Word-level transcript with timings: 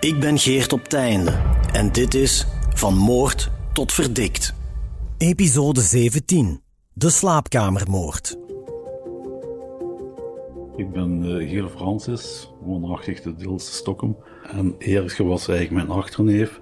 Ik 0.00 0.20
ben 0.20 0.38
Geert 0.38 0.72
op 0.72 0.84
Teinde 0.84 1.30
en 1.72 1.92
dit 1.92 2.14
is 2.14 2.46
Van 2.74 2.94
Moord 2.94 3.50
tot 3.72 3.92
Verdikt. 3.92 4.54
Episode 5.16 5.80
17. 5.80 6.60
De 6.92 7.10
slaapkamermoord. 7.10 8.38
Ik 10.76 10.92
ben 10.92 11.22
uh, 11.24 11.50
Geel 11.50 11.68
Francis, 11.68 12.50
woonachtig 12.60 13.20
te 13.20 13.34
Dilse 13.34 13.72
Stockholm. 13.72 14.16
En 14.42 14.74
Erik 14.78 15.16
was 15.16 15.48
eigenlijk 15.48 15.86
mijn 15.86 15.98
achterneef, 15.98 16.60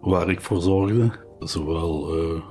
waar 0.00 0.30
ik 0.30 0.40
voor 0.40 0.62
zorgde. 0.62 1.10
Zowel 1.38 2.18
uh, 2.18 2.42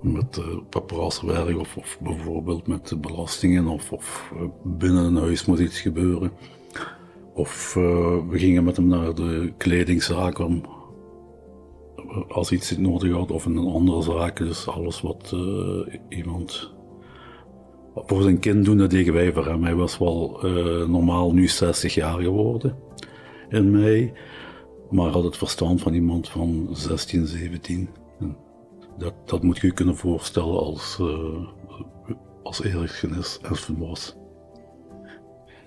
met 0.00 0.36
uh, 0.36 1.58
of, 1.58 1.98
bijvoorbeeld 2.00 2.66
met 2.66 2.88
de 2.88 2.96
belastingen 2.96 3.66
of, 3.66 3.92
of 3.92 4.32
binnen 4.64 5.04
een 5.04 5.16
huis 5.16 5.44
moet 5.44 5.58
iets 5.58 5.80
gebeuren. 5.80 6.32
Of 7.38 7.74
we 8.28 8.38
gingen 8.38 8.64
met 8.64 8.76
hem 8.76 8.86
naar 8.86 9.14
de 9.14 9.52
kledingzaak 9.56 10.38
om 10.38 10.62
als 12.28 12.52
iets 12.52 12.76
nodig 12.76 13.12
had 13.12 13.30
of 13.30 13.46
in 13.46 13.56
een 13.56 13.72
andere 13.72 14.02
zaak. 14.02 14.36
Dus 14.36 14.68
alles 14.68 15.00
wat 15.00 15.36
iemand 16.08 16.76
voor 17.94 18.22
zijn 18.22 18.38
kind 18.38 18.64
doen, 18.64 18.78
dat 18.78 18.90
deden 18.90 19.14
wij 19.14 19.32
voor 19.32 19.46
hem. 19.46 19.64
Hij 19.64 19.74
was 19.74 19.98
wel 19.98 20.46
uh, 20.46 20.88
normaal 20.88 21.32
nu 21.32 21.48
60 21.48 21.94
jaar 21.94 22.20
geworden 22.20 22.76
in 23.48 23.70
mei, 23.70 24.12
maar 24.90 25.10
had 25.10 25.24
het 25.24 25.36
verstand 25.36 25.80
van 25.80 25.94
iemand 25.94 26.28
van 26.28 26.68
16, 26.72 27.26
17. 27.26 27.88
dat, 28.98 29.14
dat 29.24 29.42
moet 29.42 29.58
je 29.58 29.66
je 29.66 29.72
kunnen 29.72 29.96
voorstellen 29.96 30.58
als, 30.58 30.98
uh, 31.00 31.46
als 32.42 32.62
Erfgenis 32.62 33.40
was. 33.78 34.16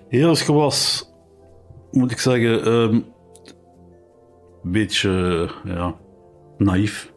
Eerlijk 0.08 0.46
was, 0.46 1.11
moet 1.92 2.10
ik 2.10 2.18
zeggen, 2.18 2.72
een 2.72 3.04
beetje 4.62 5.48
ja, 5.64 5.96
naïef. 6.58 7.12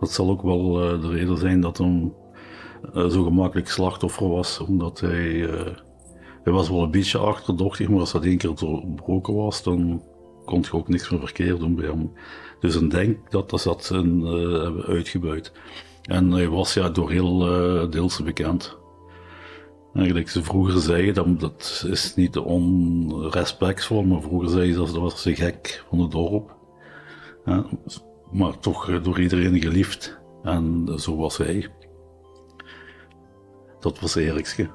Dat 0.00 0.12
zal 0.12 0.30
ook 0.30 0.42
wel 0.42 0.94
uh, 0.94 1.00
de 1.00 1.08
reden 1.08 1.38
zijn 1.38 1.60
dat 1.60 1.78
hem 1.78 2.14
uh, 2.94 3.06
zo 3.06 3.22
gemakkelijk 3.22 3.68
slachtoffer 3.68 4.28
was, 4.28 4.60
omdat 4.60 5.00
hij, 5.00 5.30
uh, 5.32 5.66
hij 6.44 6.52
was 6.52 6.68
wel 6.68 6.82
een 6.82 6.90
beetje 6.90 7.18
achterdochtig, 7.18 7.88
maar 7.88 8.00
als 8.00 8.12
dat 8.12 8.24
één 8.24 8.38
keer 8.38 8.54
doorbroken 8.54 9.34
was, 9.34 9.62
dan 9.62 10.02
kon 10.44 10.60
je 10.60 10.72
ook 10.72 10.88
niks 10.88 11.10
meer 11.10 11.20
verkeerd 11.20 11.60
doen 11.60 11.74
bij 11.74 11.86
hem. 11.86 12.12
Dus 12.60 12.74
een 12.74 12.88
denk 12.88 13.30
dat 13.30 13.50
dat 13.50 13.60
zat 13.60 13.90
uh, 13.92 14.78
uitgebuit. 14.78 15.52
En 16.02 16.30
hij 16.30 16.48
was 16.48 16.74
ja 16.74 16.88
door 16.88 17.10
heel 17.10 17.38
Deelse 17.90 18.22
bekend. 18.22 18.76
Eigenlijk, 19.94 20.28
ze 20.28 20.42
vroeger 20.42 20.80
zeiden, 20.80 21.14
dat, 21.14 21.40
dat 21.40 21.84
is 21.90 22.14
niet 22.14 22.36
onrespectvol, 22.36 24.02
maar 24.02 24.22
vroeger 24.22 24.48
zeiden 24.48 24.74
ze 24.74 24.92
dat 24.92 25.02
was 25.02 25.22
de 25.22 25.34
gek 25.34 25.84
van 25.88 26.00
het 26.00 26.10
dorp. 26.10 26.56
Ja, 27.44 27.64
maar 28.32 28.58
toch 28.58 29.02
door 29.02 29.20
iedereen 29.20 29.60
geliefd. 29.60 30.18
En 30.42 30.88
zo 30.96 31.16
was 31.16 31.36
hij. 31.36 31.68
Dat 33.80 34.00
was 34.00 34.14
Erikske. 34.14 34.70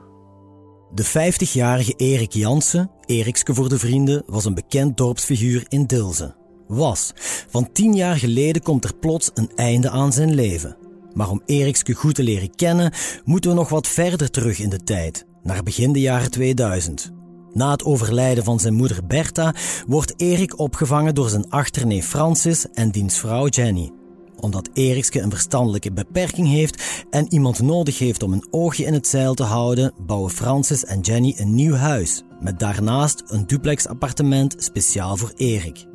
De 0.94 1.06
50-jarige 1.06 1.94
Erik 1.98 2.34
Jansen, 2.34 2.92
Erikske 3.06 3.54
voor 3.54 3.70
de 3.70 3.80
vrienden, 3.80 4.24
was 4.26 4.46
een 4.46 4.54
bekend 4.54 4.98
dorpsfiguur 4.98 5.66
in 5.68 5.86
Dilze. 5.86 6.36
Was. 6.68 7.12
Van 7.50 7.72
tien 7.72 7.94
jaar 7.94 8.16
geleden 8.16 8.62
komt 8.62 8.84
er 8.84 8.96
plots 8.96 9.32
een 9.34 9.52
einde 9.56 9.90
aan 9.90 10.14
zijn 10.14 10.34
leven. 10.34 10.78
Maar 11.20 11.30
om 11.30 11.42
Erikske 11.46 11.94
goed 11.94 12.16
te 12.16 12.24
leren 12.24 12.56
kennen, 12.56 12.94
moeten 13.24 13.50
we 13.50 13.56
nog 13.56 13.70
wat 13.70 13.88
verder 13.88 14.32
terug 14.32 14.60
in 14.60 14.70
de 14.70 14.84
tijd, 14.84 15.26
naar 15.44 15.64
begin 15.64 15.92
de 15.92 16.00
jaren 16.00 16.32
2000. 16.32 17.12
Na 17.54 17.72
het 17.72 17.84
overlijden 17.84 18.44
van 18.44 18.60
zijn 18.60 18.74
moeder 18.74 19.06
Bertha 19.08 19.54
wordt 19.88 20.14
Erik 20.18 20.60
opgevangen 20.60 21.16
door 21.16 21.30
zijn 21.30 21.50
achterneef 21.50 22.08
Francis 22.08 22.66
en 22.74 22.92
diens 22.92 23.18
vrouw 23.18 23.48
Jenny 23.48 23.92
omdat 24.40 24.70
Erikske 24.74 25.22
een 25.22 25.30
verstandelijke 25.30 25.92
beperking 25.92 26.48
heeft 26.48 27.06
en 27.10 27.34
iemand 27.34 27.62
nodig 27.62 28.00
heeft 28.00 28.24
om 28.24 28.34
een 28.34 28.48
oogje 28.52 28.86
in 28.86 28.94
het 28.94 29.08
zeil 29.08 29.34
te 29.34 29.44
houden, 29.44 29.94
bouwen 30.06 30.32
Francis 30.32 30.86
en 30.86 31.00
Jenny 31.00 31.36
een 31.38 31.56
nieuw 31.56 31.76
huis, 31.76 32.24
met 32.40 32.60
daarnaast 32.60 33.24
een 33.28 33.48
duplex 33.48 33.88
appartement 33.88 34.56
speciaal 34.58 35.18
voor 35.18 35.32
Erik. 35.36 35.86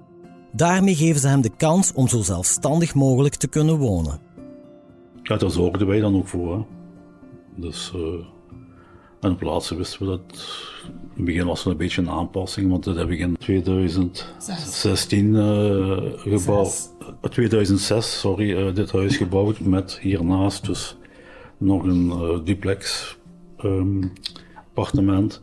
Daarmee 0.52 0.94
geven 0.94 1.20
ze 1.20 1.28
hem 1.28 1.40
de 1.40 1.56
kans 1.56 1.92
om 1.92 2.08
zo 2.08 2.22
zelfstandig 2.22 2.94
mogelijk 2.94 3.34
te 3.34 3.48
kunnen 3.48 3.78
wonen. 3.78 4.32
Ja, 5.24 5.36
daar 5.36 5.50
zorgden 5.50 5.86
wij 5.86 6.00
dan 6.00 6.16
ook 6.16 6.28
voor. 6.28 6.56
Hè. 6.56 6.62
Dus 7.54 7.92
uh, 7.96 8.02
en 9.20 9.36
plaatsen 9.36 9.76
wisten 9.76 10.00
we 10.00 10.06
dat. 10.06 10.22
In 10.84 10.90
het 11.14 11.24
begin 11.24 11.46
was 11.46 11.58
het 11.64 11.72
een 11.72 11.78
beetje 11.78 12.00
een 12.00 12.10
aanpassing, 12.10 12.70
want 12.70 12.84
dat 12.84 12.96
heb 12.96 13.10
ik 13.10 13.18
in 13.18 13.36
2016 13.36 15.34
uh, 15.34 15.98
gebouwd. 16.16 16.92
2006, 17.30 18.20
sorry, 18.20 18.50
uh, 18.50 18.74
dit 18.74 18.92
huis 18.92 19.16
gebouwd 19.16 19.60
met 19.60 19.98
hiernaast 19.98 20.66
dus 20.66 20.96
nog 21.58 21.82
een 21.82 22.12
duplex 22.44 23.16
um, 23.64 24.12
appartement. 24.54 25.42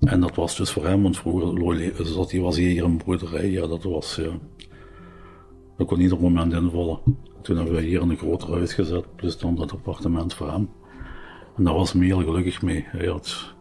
En 0.00 0.20
dat 0.20 0.34
was 0.34 0.56
dus 0.56 0.70
voor 0.70 0.86
hem, 0.86 1.02
want 1.02 1.18
vroeger 1.18 2.06
zat 2.06 2.30
hij, 2.30 2.40
was 2.40 2.56
hier 2.56 2.84
een 2.84 3.00
boerderij. 3.04 3.50
Ja, 3.50 3.66
dat 3.66 3.82
was, 3.82 4.16
ja, 4.16 4.30
dat 5.80 5.88
kon 5.88 6.00
ieder 6.00 6.20
moment 6.20 6.52
invallen. 6.52 6.98
Toen 7.42 7.56
hebben 7.56 7.74
we 7.74 7.80
hier 7.80 8.02
een 8.02 8.16
groter 8.16 8.52
huis 8.52 8.74
gezet, 8.74 9.16
plus 9.16 9.38
dan 9.38 9.56
dat 9.56 9.72
appartement 9.72 10.34
voor 10.34 10.50
hem. 10.50 10.68
En 11.56 11.64
daar 11.64 11.74
was 11.74 11.92
hij 11.92 12.04
heel 12.04 12.22
gelukkig 12.22 12.62
mee. 12.62 12.84
Hij 12.86 13.14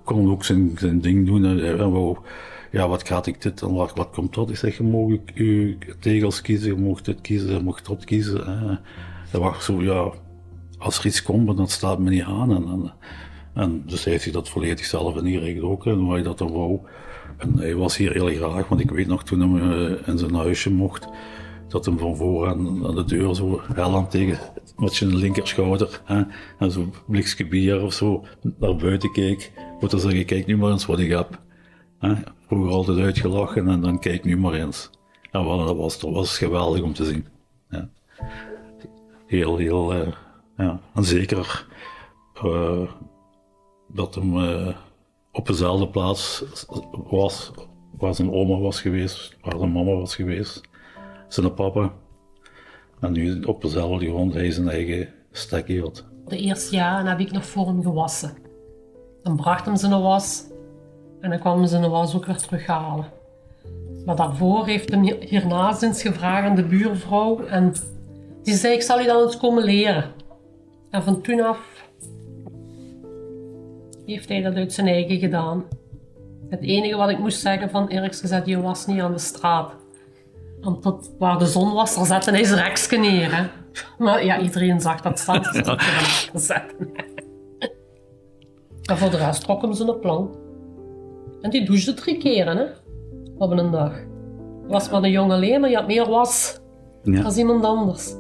kon 0.04 0.32
ook 0.32 0.44
zijn, 0.44 0.72
zijn 0.78 1.02
ding 1.02 1.26
doen. 1.26 1.44
Hij 1.44 1.78
wou, 1.78 2.18
ja, 2.72 2.88
wat 2.88 3.08
gaat 3.08 3.28
ik 3.28 3.42
dit 3.42 3.62
en 3.62 3.74
wat, 3.74 4.10
komt 4.12 4.34
dat? 4.34 4.50
Ik 4.50 4.56
zeg, 4.56 4.78
je 4.78 4.84
mag 4.84 5.20
je 5.34 5.78
tegels 6.00 6.42
kiezen, 6.42 6.84
mag 6.84 7.02
dit 7.02 7.22
kiezen, 7.22 7.64
mag 7.64 7.82
dat 7.82 8.06
kiezen. 8.06 8.60
Hè. 8.60 8.78
Dat 9.32 9.42
was 9.42 9.66
zo, 9.66 9.82
ja, 9.82 10.12
als 10.78 11.00
er 11.00 11.06
iets 11.06 11.24
komt, 11.24 11.58
dan 11.58 11.68
staat 11.68 12.00
me 12.00 12.10
niet 12.10 12.24
aan. 12.24 12.94
En, 13.54 13.84
dus 13.86 14.04
hij 14.04 14.12
heeft 14.12 14.24
zich 14.24 14.34
dat 14.34 14.50
volledig 14.50 14.86
zelf 14.86 15.16
ingeregeld 15.16 15.72
ook, 15.72 15.86
en 15.86 16.06
waar 16.06 16.16
hij 16.16 16.24
dat 16.24 16.38
dan 16.38 16.52
wou. 16.52 16.80
En 17.38 17.58
hij 17.58 17.76
was 17.76 17.98
hier 17.98 18.12
heel 18.12 18.28
graag, 18.28 18.68
want 18.68 18.82
ik 18.82 18.92
weet 18.92 19.08
nog 19.08 19.24
toen 19.24 19.54
hij 19.54 19.98
in 20.06 20.18
zijn 20.18 20.34
huisje 20.34 20.72
mocht, 20.72 21.08
dat 21.70 21.86
hem 21.86 21.98
van 21.98 22.16
voren 22.16 22.50
aan 22.86 22.96
de 22.96 23.06
deur 23.06 23.36
zo 23.36 23.62
heel 23.74 23.96
aan 23.96 24.10
tegen, 24.10 24.40
met 24.78 24.94
zijn 24.94 25.16
linkerschouder, 25.16 26.02
hè, 26.06 26.24
en 26.60 26.72
zo'n 26.72 26.94
blikje 27.08 27.48
bier 27.48 27.84
of 27.84 27.94
zo, 27.94 28.26
naar 28.60 28.76
buiten 28.76 29.12
keek. 29.12 29.52
Moet 29.80 29.92
dan 29.92 30.00
zeggen, 30.00 30.26
kijk 30.26 30.46
nu 30.46 30.58
maar 30.58 30.72
eens 30.72 30.86
wat 30.86 31.00
ik 31.00 31.10
heb. 31.10 31.42
Hè. 32.00 32.14
Vroeger 32.48 32.72
altijd 32.72 32.98
uitgelachen 32.98 33.68
en 33.68 33.82
dan 33.82 34.00
kijk 34.00 34.24
nu 34.24 34.38
maar 34.38 34.54
eens. 34.54 34.90
Wel, 35.32 35.66
dat, 35.66 35.78
was, 35.78 36.02
was 36.02 36.38
geweldig 36.38 36.82
om 36.82 36.94
te 36.94 37.06
zien. 37.06 37.26
Ja. 37.70 37.90
Heel, 39.28 39.58
heel, 39.58 39.96
uh, 39.96 40.08
ja. 40.58 40.80
En 40.94 41.04
zeker 41.04 41.66
uh, 42.46 42.90
dat 43.88 44.16
hem 44.16 44.38
uh, 44.38 44.76
op 45.32 45.48
dezelfde 45.48 45.88
plaats 45.88 46.44
was 47.10 47.52
waar 47.98 48.16
zijn 48.16 48.32
oma 48.32 48.58
was 48.58 48.82
geweest, 48.82 49.38
waar 49.42 49.58
zijn 49.58 49.72
mama 49.72 49.92
was 49.92 50.16
geweest, 50.16 50.69
zijn 51.30 51.54
papa. 51.54 51.94
En 53.00 53.12
nu 53.12 53.42
op 53.42 53.62
dezelfde 53.62 54.06
grond 54.06 54.34
hij 54.34 54.52
zijn 54.52 54.70
eigen 54.70 55.10
stekje 55.32 55.82
had. 55.82 56.06
De 56.28 56.38
eerste 56.38 56.76
jaren 56.76 57.06
heb 57.06 57.20
ik 57.20 57.32
nog 57.32 57.46
voor 57.46 57.68
hem 57.68 57.84
gewassen. 57.84 58.34
Dan 59.24 59.36
bracht 59.36 59.66
hem 59.66 59.76
zijn 59.76 60.02
was 60.02 60.44
en 61.20 61.30
dan 61.30 61.40
kwamen 61.40 61.68
ze 61.68 61.78
een 61.78 61.90
was 61.90 62.16
ook 62.16 62.26
weer 62.26 62.38
terughalen. 62.38 63.06
Maar 64.06 64.16
daarvoor 64.16 64.66
heeft 64.66 64.92
hem 64.92 65.04
hiernaast 65.20 65.82
eens 65.82 66.02
gevraagd 66.02 66.48
aan 66.50 66.56
de 66.56 66.64
buurvrouw. 66.64 67.46
En 67.46 67.74
die 68.44 68.54
zei, 68.54 68.74
ik 68.74 68.82
zal 68.82 69.00
je 69.00 69.08
dan 69.08 69.24
eens 69.24 69.38
komen 69.38 69.64
leren. 69.64 70.12
En 70.90 71.04
van 71.04 71.22
toen 71.22 71.42
af 71.42 71.88
heeft 74.06 74.30
hij 74.30 74.42
dat 74.42 74.56
uit 74.56 74.74
zijn 74.74 74.88
eigen 74.88 75.20
gedaan. 75.20 75.64
Het 76.50 76.62
enige 76.62 76.96
wat 76.96 77.10
ik 77.10 77.20
moest 77.20 77.40
zeggen 77.40 77.70
van 77.70 77.88
Erik 77.88 78.16
gezegd, 78.16 78.46
je 78.46 78.62
was 78.62 78.86
niet 78.86 79.00
aan 79.00 79.14
de 79.14 79.20
straat. 79.20 79.76
Want 80.62 80.82
tot 80.82 81.12
waar 81.20 81.38
de 81.38 81.46
zon 81.46 81.74
was, 81.74 81.96
daar 81.96 82.06
zette 82.06 82.32
hij 82.32 82.44
zijn 82.44 82.64
reksje 82.64 82.98
neer. 82.98 83.36
Hè. 83.36 83.48
Maar 83.98 84.26
ja, 84.26 84.40
iedereen 84.40 84.82
zag 84.82 85.02
dat 85.02 85.16
te 85.16 85.24
zetten. 86.34 86.88
En 88.90 88.98
voor 88.98 89.10
de 89.10 89.18
rest 89.18 89.42
trok 89.42 89.62
hem 89.62 89.72
een 89.72 90.00
plan. 90.00 90.36
En 91.42 91.50
die 91.50 91.66
douchte 91.66 91.94
drie 91.94 92.18
keren, 92.18 92.58
hè. 92.58 92.66
Op 93.38 93.52
een 93.52 93.72
dag. 93.72 93.94
Was 94.68 94.90
maar 94.90 95.04
een 95.04 95.12
jonge 95.12 95.34
alleen, 95.34 95.62
maar 95.62 95.70
je 95.70 95.76
had 95.76 95.88
meer 95.88 96.10
was 96.10 96.60
ja. 97.04 97.22
als 97.22 97.38
iemand 97.38 97.66
anders. 97.66 98.14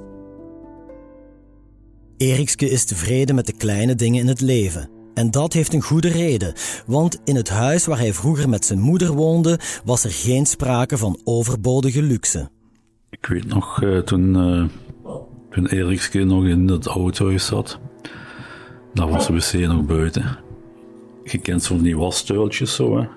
Erikske 2.18 2.69
is 2.69 2.86
tevreden 2.86 3.36
met 3.36 3.45
de 3.45 3.57
kleine 3.57 3.95
dingen 3.95 4.19
in 4.19 4.27
het 4.27 4.41
leven. 4.41 4.89
En 5.14 5.32
dat 5.32 5.54
heeft 5.54 5.74
een 5.74 5.82
goede 5.82 6.08
reden, 6.08 6.54
want 6.86 7.22
in 7.24 7.36
het 7.36 7.50
huis 7.50 7.86
waar 7.86 7.98
hij 7.98 8.14
vroeger 8.14 8.50
met 8.50 8.66
zijn 8.66 8.80
moeder 8.80 9.12
woonde, 9.14 9.60
was 9.86 10.04
er 10.04 10.12
geen 10.12 10.46
sprake 10.46 10.98
van 10.98 11.20
overbodige 11.24 12.02
luxe. 12.02 12.50
Ik 13.10 13.26
weet 13.26 13.46
nog, 13.46 13.82
uh, 13.82 14.00
toen, 14.00 14.36
uh, 14.36 14.66
toen 15.50 15.68
Erikske 15.68 16.24
nog 16.24 16.46
in 16.46 16.68
het 16.68 16.88
oude 16.88 17.38
zat, 17.38 17.80
daar 18.94 19.10
was 19.10 19.28
de 19.28 19.34
wc 19.34 19.68
nog 19.68 19.86
buiten. 19.86 20.38
Je 21.24 21.38
kent 21.38 21.64
zo'n 21.64 21.82
die 21.82 22.12
zo, 22.66 22.98
hè. 22.98 23.08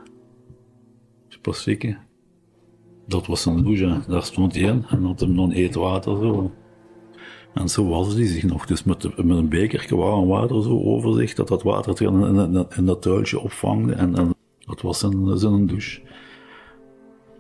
Plastieke. 1.42 1.96
Dat 3.06 3.26
was 3.26 3.44
een 3.44 3.62
douche, 3.62 4.00
daar 4.08 4.22
stond 4.22 4.54
hij 4.54 4.62
in 4.62 4.84
en 4.88 5.04
had 5.04 5.20
hem 5.20 5.36
dan 5.36 5.50
eetwater 5.50 6.16
zo. 6.16 6.52
En 7.54 7.68
zo 7.68 7.88
was 7.88 8.14
die 8.14 8.26
zich 8.26 8.42
nog. 8.42 8.66
Dus 8.66 8.82
met, 8.82 9.08
een 9.16 9.48
bekertje 9.48 9.96
warm 9.96 10.26
water 10.28 10.62
zo 10.62 10.80
over 10.82 11.14
zich, 11.14 11.34
dat 11.34 11.48
dat 11.48 11.62
water 11.62 12.02
in, 12.02 12.66
in, 12.76 12.86
dat 12.86 13.02
tuiltje 13.02 13.40
opvangde. 13.40 13.92
En, 13.92 14.34
dat 14.58 14.80
was 14.80 15.02
een, 15.02 15.26
een 15.26 15.66
douche. 15.66 16.00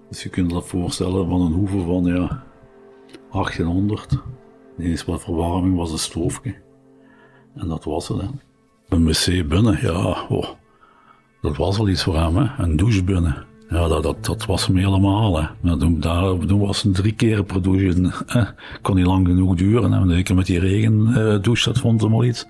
Dus 0.08 0.22
je 0.22 0.28
kunt 0.28 0.50
dat 0.50 0.66
voorstellen 0.66 1.28
van 1.28 1.40
een 1.40 1.52
hoeve 1.52 1.80
van 1.80 2.04
ja, 2.04 2.44
1800. 3.30 4.18
Eens 4.78 5.04
wat 5.04 5.22
verwarming 5.22 5.76
was 5.76 5.92
een 5.92 5.98
stoofje. 5.98 6.54
En 7.54 7.68
dat 7.68 7.84
was 7.84 8.08
het. 8.08 8.20
Hè. 8.20 8.28
Een 8.88 9.04
wc 9.06 9.48
binnen, 9.48 9.78
ja, 9.80 10.26
oh, 10.28 10.48
dat 11.40 11.56
was 11.56 11.76
wel 11.76 11.88
iets 11.88 12.04
voor 12.04 12.18
hem. 12.18 12.36
Hè. 12.36 12.62
Een 12.64 12.76
douche 12.76 13.04
binnen. 13.04 13.46
Ja, 13.72 13.88
dat, 13.88 14.02
dat, 14.02 14.24
dat 14.24 14.46
was 14.46 14.66
hem 14.66 14.76
helemaal. 14.76 15.40
Hè. 15.40 15.46
Maar 15.60 15.76
toen, 15.76 16.00
daar, 16.00 16.38
toen 16.38 16.60
was 16.60 16.82
het 16.82 16.94
drie 16.94 17.12
keer 17.12 17.44
per 17.44 17.62
douche. 17.62 18.12
Hè. 18.26 18.42
Kon 18.82 18.96
niet 18.96 19.06
lang 19.06 19.26
genoeg 19.26 19.54
duren. 19.54 19.92
Hè. 19.92 20.14
Zeker 20.14 20.34
met 20.34 20.46
die 20.46 20.58
regendouche, 20.58 21.72
dat 21.72 21.78
vond 21.78 22.00
hem 22.00 22.10
wel 22.10 22.24
iets. 22.24 22.46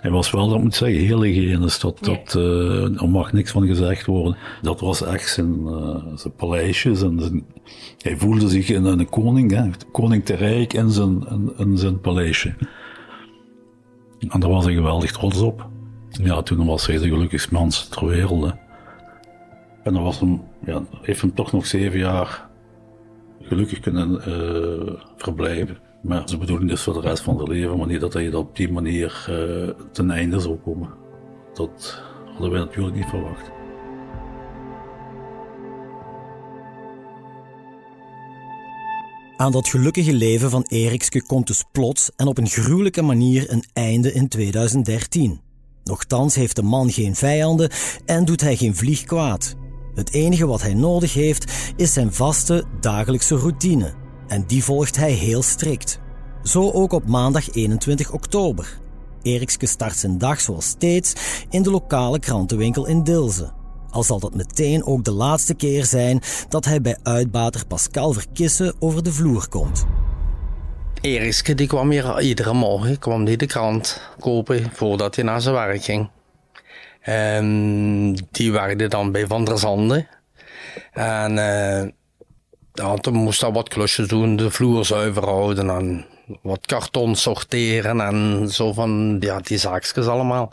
Hij 0.00 0.10
was 0.10 0.30
wel, 0.30 0.48
dat 0.48 0.62
moet 0.62 0.74
zeggen, 0.74 1.00
heel 1.00 1.22
hygiënisch. 1.22 1.78
Dat, 1.78 1.98
dat, 2.00 2.34
uh, 2.38 3.00
er 3.00 3.08
mag 3.08 3.32
niks 3.32 3.50
van 3.50 3.66
gezegd 3.66 4.06
worden. 4.06 4.36
Dat 4.62 4.80
was 4.80 5.02
echt 5.02 5.28
zijn, 5.28 5.60
uh, 5.60 5.96
zijn 6.14 6.34
paleisje. 6.36 6.94
Zijn, 6.94 7.44
hij 7.98 8.16
voelde 8.16 8.48
zich 8.48 8.68
in 8.68 8.84
een 8.84 9.08
koning, 9.08 9.50
hè. 9.50 9.70
koning 9.92 10.24
te 10.24 10.34
rijk 10.34 10.72
in 10.72 10.90
zijn, 10.90 11.26
in, 11.30 11.52
in 11.56 11.78
zijn 11.78 12.00
paleisje. 12.00 12.54
En 14.28 14.40
daar 14.40 14.50
was 14.50 14.64
hij 14.64 14.74
geweldig 14.74 15.12
trots 15.12 15.40
op. 15.40 15.68
Ja, 16.10 16.42
toen 16.42 16.66
was 16.66 16.86
hij 16.86 16.98
de 16.98 17.08
gelukkigste 17.08 17.54
mens 17.54 17.88
ter 17.88 18.06
wereld. 18.06 18.52
En 19.82 19.92
dan 19.94 20.02
was 20.02 20.20
hem, 20.20 20.42
ja, 20.64 20.82
heeft 21.02 21.20
hem 21.20 21.34
toch 21.34 21.52
nog 21.52 21.66
zeven 21.66 21.98
jaar 21.98 22.48
gelukkig 23.42 23.80
kunnen 23.80 24.10
uh, 24.28 25.00
verblijven. 25.16 25.78
Maar 26.02 26.22
zijn 26.24 26.40
bedoeling 26.40 26.70
is 26.70 26.82
voor 26.82 26.92
de 26.92 27.00
rest 27.00 27.22
van 27.22 27.36
zijn 27.36 27.48
leven, 27.48 27.88
niet 27.88 28.00
dat 28.00 28.12
hij 28.12 28.30
dat 28.30 28.40
op 28.40 28.56
die 28.56 28.72
manier 28.72 29.26
uh, 29.30 29.68
ten 29.92 30.10
einde 30.10 30.40
zou 30.40 30.56
komen. 30.56 30.88
Dat 31.54 32.02
hadden 32.26 32.50
wij 32.50 32.60
natuurlijk 32.60 32.96
niet 32.96 33.08
verwacht. 33.08 33.50
Aan 39.36 39.52
dat 39.52 39.68
gelukkige 39.68 40.12
leven 40.12 40.50
van 40.50 40.64
Erikske 40.68 41.22
komt 41.22 41.46
dus 41.46 41.64
plots 41.72 42.10
en 42.16 42.26
op 42.26 42.38
een 42.38 42.48
gruwelijke 42.48 43.02
manier 43.02 43.52
een 43.52 43.64
einde 43.72 44.12
in 44.12 44.28
2013. 44.28 45.40
Nochtans 45.84 46.34
heeft 46.34 46.56
de 46.56 46.62
man 46.62 46.90
geen 46.90 47.14
vijanden 47.14 47.70
en 48.06 48.24
doet 48.24 48.40
hij 48.40 48.56
geen 48.56 48.76
vlieg 48.76 49.04
kwaad. 49.04 49.56
Het 49.98 50.12
enige 50.12 50.46
wat 50.46 50.62
hij 50.62 50.74
nodig 50.74 51.14
heeft 51.14 51.52
is 51.76 51.92
zijn 51.92 52.12
vaste 52.12 52.64
dagelijkse 52.80 53.36
routine. 53.36 53.92
En 54.26 54.44
die 54.46 54.64
volgt 54.64 54.96
hij 54.96 55.12
heel 55.12 55.42
strikt. 55.42 56.00
Zo 56.42 56.70
ook 56.70 56.92
op 56.92 57.06
maandag 57.06 57.54
21 57.54 58.12
oktober. 58.12 58.78
Erikske 59.22 59.66
start 59.66 59.96
zijn 59.96 60.18
dag 60.18 60.40
zoals 60.40 60.66
steeds 60.66 61.12
in 61.50 61.62
de 61.62 61.70
lokale 61.70 62.18
krantenwinkel 62.18 62.86
in 62.86 63.04
Dilze. 63.04 63.52
Al 63.90 64.02
zal 64.02 64.18
dat 64.18 64.34
meteen 64.34 64.84
ook 64.84 65.04
de 65.04 65.12
laatste 65.12 65.54
keer 65.54 65.84
zijn 65.84 66.20
dat 66.48 66.64
hij 66.64 66.80
bij 66.80 66.98
uitbater 67.02 67.66
Pascal 67.66 68.12
Verkissen 68.12 68.74
over 68.78 69.02
de 69.02 69.12
vloer 69.12 69.48
komt. 69.48 69.86
Erikske 71.00 71.54
die 71.54 71.66
kwam 71.66 71.90
hier 71.90 72.20
iedere 72.20 72.52
morgen 72.52 72.98
kwam 72.98 73.24
die 73.24 73.36
de 73.36 73.46
krant 73.46 74.00
kopen 74.18 74.70
voordat 74.74 75.14
hij 75.14 75.24
naar 75.24 75.40
zijn 75.40 75.54
werk 75.54 75.84
ging. 75.84 76.08
En 77.08 78.16
die 78.30 78.52
werkte 78.52 78.88
dan 78.88 79.12
bij 79.12 79.26
Van 79.26 79.44
der 79.44 79.58
Zanden. 79.58 80.08
En 80.92 81.30
uh, 81.36 81.88
ja, 82.72 82.94
toen 83.00 83.14
moest 83.14 83.40
hij 83.40 83.52
wat 83.52 83.68
klusjes 83.68 84.08
doen, 84.08 84.36
de 84.36 84.50
vloer 84.50 84.84
zuiver 84.84 85.24
houden 85.24 85.70
en 85.70 86.06
wat 86.42 86.66
karton 86.66 87.16
sorteren 87.16 88.00
en 88.00 88.48
zo 88.50 88.72
van 88.72 89.16
ja, 89.20 89.40
die 89.40 89.58
zaakjes 89.58 90.06
allemaal. 90.06 90.50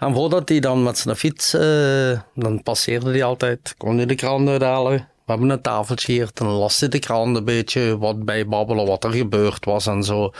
En 0.00 0.14
voordat 0.14 0.48
hij 0.48 0.60
dan 0.60 0.82
met 0.82 0.98
zijn 0.98 1.16
fiets, 1.16 1.54
uh, 1.54 2.20
dan 2.34 2.62
passeerde 2.62 3.10
hij 3.10 3.24
altijd, 3.24 3.74
kon 3.76 3.96
hij 3.96 4.06
de 4.06 4.14
krant 4.14 4.48
uithalen. 4.48 5.08
We 5.24 5.32
hebben 5.32 5.50
een 5.50 5.60
tafeltje 5.60 6.12
hier, 6.12 6.28
dan 6.34 6.46
las 6.46 6.80
hij 6.80 6.88
de 6.88 6.98
krant 6.98 7.36
een 7.36 7.44
beetje 7.44 7.98
wat 7.98 8.24
bij 8.24 8.46
babbelen, 8.46 8.86
wat 8.86 9.04
er 9.04 9.12
gebeurd 9.12 9.64
was 9.64 9.86
en 9.86 10.02
zo. 10.02 10.30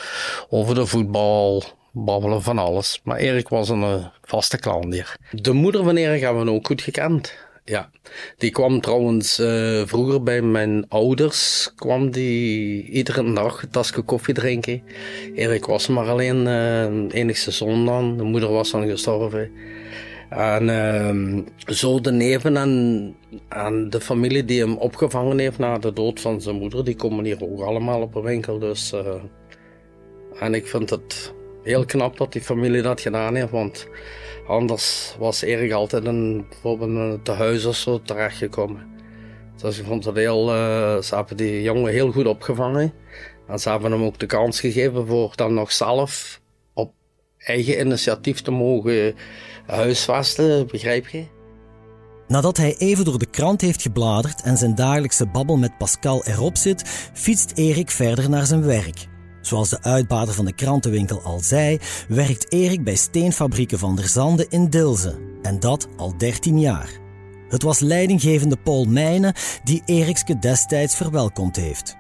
Over 0.49 0.75
de 0.75 0.87
voetbal, 0.87 1.63
babbelen 2.05 2.43
van 2.43 2.59
alles. 2.59 3.01
Maar 3.05 3.17
Erik 3.17 3.49
was 3.49 3.69
een 3.69 3.81
uh, 3.81 4.07
vaste 4.23 4.59
klant 4.59 4.95
hier. 4.95 5.17
De 5.31 5.53
moeder 5.53 5.85
van 5.85 5.97
Erik 5.97 6.21
hebben 6.21 6.45
we 6.45 6.51
ook 6.51 6.67
goed 6.67 6.83
gekend. 6.83 7.35
Ja, 7.65 7.91
die 8.39 8.51
kwam 8.51 8.81
trouwens 8.81 9.41
uh, 9.41 9.83
vroeger 9.87 10.23
bij 10.23 10.43
mijn 10.43 10.85
ouders, 10.89 11.73
kwam 11.77 12.11
die 12.11 12.83
iedere 12.83 13.33
dag 13.33 13.63
een 13.63 13.71
tasje 13.71 14.03
koffie 14.03 14.35
drinken. 14.35 14.83
Erik 15.35 15.65
was 15.65 15.87
maar 15.87 16.09
alleen 16.09 16.47
uh, 16.47 17.21
enigste 17.21 17.51
zoon 17.51 17.87
dan, 17.87 18.17
de 18.17 18.23
moeder 18.23 18.51
was 18.51 18.71
dan 18.71 18.89
gestorven. 18.89 19.51
En 20.31 20.69
uh, 20.69 21.75
zo 21.75 22.01
de 22.01 22.13
neven 22.13 22.57
en, 22.57 23.15
en 23.49 23.91
de 23.91 24.01
familie 24.01 24.45
die 24.45 24.61
hem 24.61 24.77
opgevangen 24.77 25.39
heeft 25.39 25.59
na 25.59 25.79
de 25.79 25.93
dood 25.93 26.21
van 26.21 26.41
zijn 26.41 26.57
moeder, 26.57 26.85
die 26.85 26.97
komen 26.97 27.25
hier 27.25 27.43
ook 27.43 27.61
allemaal 27.61 28.01
op 28.01 28.15
een 28.15 28.23
winkel. 28.23 28.59
Dus, 28.59 28.95
en 30.41 30.55
ik 30.55 30.67
vind 30.67 30.91
het 30.91 31.35
heel 31.67 31.85
knap 31.85 32.17
dat 32.17 32.33
die 32.33 32.43
familie 32.43 32.83
dat 32.83 33.01
gedaan 33.01 33.35
heeft, 33.35 33.51
want 33.51 33.89
anders 34.47 35.15
was 35.19 35.43
Erik 35.43 35.73
altijd 35.73 36.05
een, 36.05 36.47
bijvoorbeeld 36.49 36.91
een 36.91 37.23
tehuis 37.23 37.65
of 37.65 37.77
zo 37.77 38.03
terechtgekomen. 38.03 38.95
Dus 39.57 39.79
ik 39.79 39.87
vond 39.87 40.05
het 40.05 40.17
heel, 40.17 40.55
uh, 40.55 41.03
ze 41.03 41.15
hebben 41.15 41.37
die 41.37 41.63
jongen 41.63 41.93
heel 41.93 42.13
goed 42.13 42.27
opgevangen. 42.27 42.93
En 43.49 43.59
ze 43.59 43.69
hebben 43.69 43.93
hem 43.93 44.03
ook 44.03 44.19
de 44.19 44.27
kans 44.27 44.61
gegeven 44.61 45.07
voor 45.07 45.33
dan 45.35 45.55
nog 45.55 45.73
zelf 45.73 46.41
op 46.75 46.93
eigen 47.39 47.81
initiatief 47.81 48.41
te 48.41 48.51
mogen 48.51 49.15
huisvesten, 49.67 50.67
begrijp 50.67 51.09
je? 51.09 51.25
Nadat 52.29 52.57
hij 52.57 52.77
even 52.79 53.05
door 53.05 53.19
de 53.19 53.31
krant 53.31 53.61
heeft 53.61 53.83
gebladerd 53.83 54.43
en 54.43 54.57
zijn 54.57 54.75
dagelijkse 54.75 55.27
babbel 55.27 55.57
met 55.57 55.79
Pascal 55.79 56.25
erop 56.25 56.57
zit, 56.57 57.11
fietst 57.13 57.53
Erik 57.55 57.91
verder 57.91 58.31
naar 58.31 58.47
zijn 58.47 58.65
werk. 58.65 59.07
Zoals 59.47 59.69
de 59.69 59.83
uitbater 59.83 60.35
van 60.35 60.45
de 60.45 60.53
krantenwinkel 60.53 61.21
al 61.21 61.39
zei, 61.39 61.79
werkt 62.09 62.53
Erik 62.53 62.85
bij 62.85 62.97
steenfabrieken 62.97 63.79
van 63.79 63.97
der 63.97 64.09
Zande 64.09 64.47
in 64.49 64.71
Dilze. 64.71 65.19
En 65.43 65.61
dat 65.61 65.89
al 65.97 66.19
13 66.19 66.61
jaar. 66.61 66.91
Het 67.49 67.63
was 67.63 67.79
leidinggevende 67.81 68.57
Paul 68.57 68.85
Meijnen 68.85 69.35
die 69.65 69.83
Erikske 69.85 70.39
destijds 70.39 70.97
verwelkomd 70.97 71.57
heeft. 71.57 71.97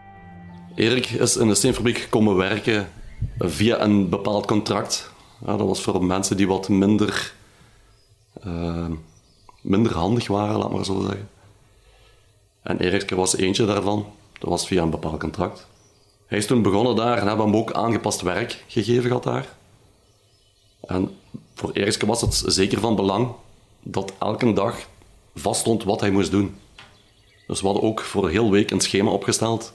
Erik 0.75 1.11
is 1.11 1.37
in 1.37 1.49
de 1.49 1.55
steenfabriek 1.55 2.07
komen 2.11 2.37
werken 2.37 2.89
via 3.39 3.81
een 3.81 4.09
bepaald 4.09 4.47
contract. 4.47 5.11
Ja, 5.47 5.57
dat 5.57 5.67
was 5.67 5.83
voor 5.83 6.05
mensen 6.05 6.37
die 6.37 6.49
wat 6.49 6.69
minder, 6.69 7.33
uh, 8.47 8.91
minder 9.61 9.93
handig 9.93 10.27
waren, 10.27 10.59
laat 10.59 10.73
maar 10.73 10.85
zo 10.85 11.01
zeggen. 11.01 11.29
En 12.63 12.79
Erikske 12.79 13.15
was 13.15 13.37
eentje 13.37 13.67
daarvan. 13.67 14.07
Dat 14.39 14.51
was 14.51 14.67
via 14.67 14.83
een 14.83 14.91
bepaald 14.91 15.21
contract. 15.21 15.67
Hij 16.27 16.39
is 16.39 16.47
toen 16.47 16.63
begonnen 16.63 16.97
daar 16.97 17.19
en 17.19 17.27
hebben 17.27 17.47
hem 17.47 17.57
ook 17.57 17.73
aangepast 17.73 18.21
werk 18.21 18.65
gegeven 18.67 19.05
gehad 19.05 19.23
daar. 19.23 19.57
En 20.81 21.11
voor 21.55 21.71
Erikske 21.73 22.07
was 22.07 22.21
het 22.21 22.43
zeker 22.47 22.81
van 22.81 22.97
belang 22.97 23.29
dat 23.83 24.13
elke 24.19 24.53
dag 24.53 24.89
vaststond 25.35 25.85
wat 25.85 26.01
hij 26.01 26.11
moest 26.11 26.31
doen. 26.31 26.55
Dus 27.47 27.61
we 27.61 27.67
hadden 27.67 27.85
ook 27.85 28.01
voor 28.01 28.25
een 28.25 28.31
heel 28.31 28.51
week 28.51 28.71
een 28.71 28.81
schema 28.81 29.11
opgesteld, 29.11 29.73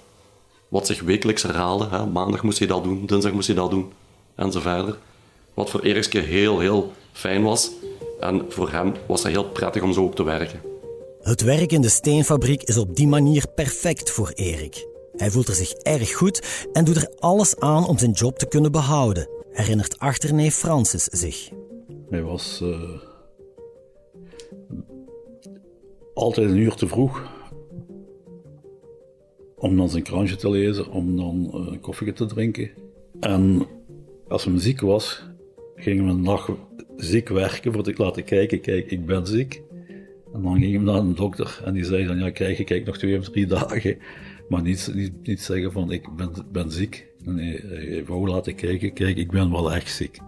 wat 0.67 0.87
zich 0.87 1.01
wekelijks 1.01 1.43
herhaalde. 1.43 1.87
Hè. 1.89 2.05
Maandag 2.05 2.43
moest 2.43 2.59
hij 2.59 2.67
dat 2.67 2.83
doen, 2.83 3.05
dinsdag 3.05 3.31
moest 3.31 3.47
hij 3.47 3.55
dat 3.55 3.69
doen, 3.69 3.91
en 4.35 4.51
zo 4.51 4.59
verder. 4.59 4.97
Wat 5.53 5.69
voor 5.69 5.81
Erikske 5.81 6.19
heel, 6.19 6.59
heel 6.59 6.91
fijn 7.11 7.43
was. 7.43 7.71
En 8.19 8.45
voor 8.49 8.71
hem 8.71 8.93
was 9.07 9.23
het 9.23 9.31
heel 9.31 9.49
prettig 9.49 9.81
om 9.81 9.93
zo 9.93 10.03
ook 10.03 10.15
te 10.15 10.23
werken. 10.23 10.61
Het 11.21 11.41
werk 11.41 11.71
in 11.71 11.81
de 11.81 11.89
steenfabriek 11.89 12.63
is 12.63 12.77
op 12.77 12.95
die 12.95 13.07
manier 13.07 13.47
perfect 13.55 14.11
voor 14.11 14.31
Erik. 14.35 14.89
Hij 15.15 15.31
voelt 15.31 15.47
er 15.47 15.53
zich 15.53 15.71
erg 15.71 16.13
goed 16.13 16.67
en 16.73 16.85
doet 16.85 16.95
er 16.95 17.13
alles 17.19 17.59
aan 17.59 17.87
om 17.87 17.97
zijn 17.97 18.11
job 18.11 18.37
te 18.37 18.47
kunnen 18.47 18.71
behouden, 18.71 19.29
herinnert 19.51 19.99
achterneef 19.99 20.55
Francis 20.55 21.03
zich. 21.03 21.49
Hij 22.09 22.21
was 22.21 22.59
uh, 22.63 23.01
altijd 26.13 26.49
een 26.49 26.57
uur 26.57 26.73
te 26.73 26.87
vroeg 26.87 27.39
om 29.61 29.77
dan 29.77 29.89
zijn 29.89 30.03
krantje 30.03 30.35
te 30.35 30.49
lezen, 30.49 30.91
om 30.91 31.17
dan 31.17 31.51
uh, 31.53 31.81
koffie 31.81 32.13
te 32.13 32.25
drinken. 32.25 32.71
En 33.19 33.67
als 34.27 34.45
hij 34.45 34.59
ziek 34.59 34.81
was, 34.81 35.23
gingen 35.75 36.05
we 36.05 36.11
een 36.11 36.23
dag 36.23 36.49
ziek 36.95 37.29
werken 37.29 37.73
voor 37.73 37.83
te 37.83 37.93
laten 37.97 38.23
kijken, 38.23 38.61
kijk, 38.61 38.91
ik 38.91 39.05
ben 39.05 39.27
ziek. 39.27 39.61
En 40.33 40.41
dan 40.41 40.57
ging 40.57 40.75
hij 40.75 40.83
naar 40.83 40.95
een 40.95 41.15
dokter 41.15 41.61
en 41.65 41.73
die 41.73 41.83
zei 41.83 42.05
dan, 42.05 42.19
ja, 42.19 42.29
krijg 42.29 42.57
je 42.57 42.63
kijk 42.63 42.85
nog 42.85 42.97
twee 42.97 43.17
of 43.17 43.29
drie 43.29 43.45
dagen. 43.45 43.97
Maar 44.51 44.61
niet, 44.61 44.91
niet, 44.93 45.27
niet 45.27 45.41
zeggen 45.41 45.71
van, 45.71 45.91
ik 45.91 46.15
ben, 46.15 46.31
ben 46.51 46.71
ziek. 46.71 47.05
Nee, 47.23 47.61
hij 47.65 48.03
wou 48.05 48.29
laten 48.29 48.55
kijken, 48.55 48.93
kijk, 48.93 49.17
ik 49.17 49.31
ben 49.31 49.51
wel 49.51 49.73
echt 49.73 49.91
ziek. 49.91 50.19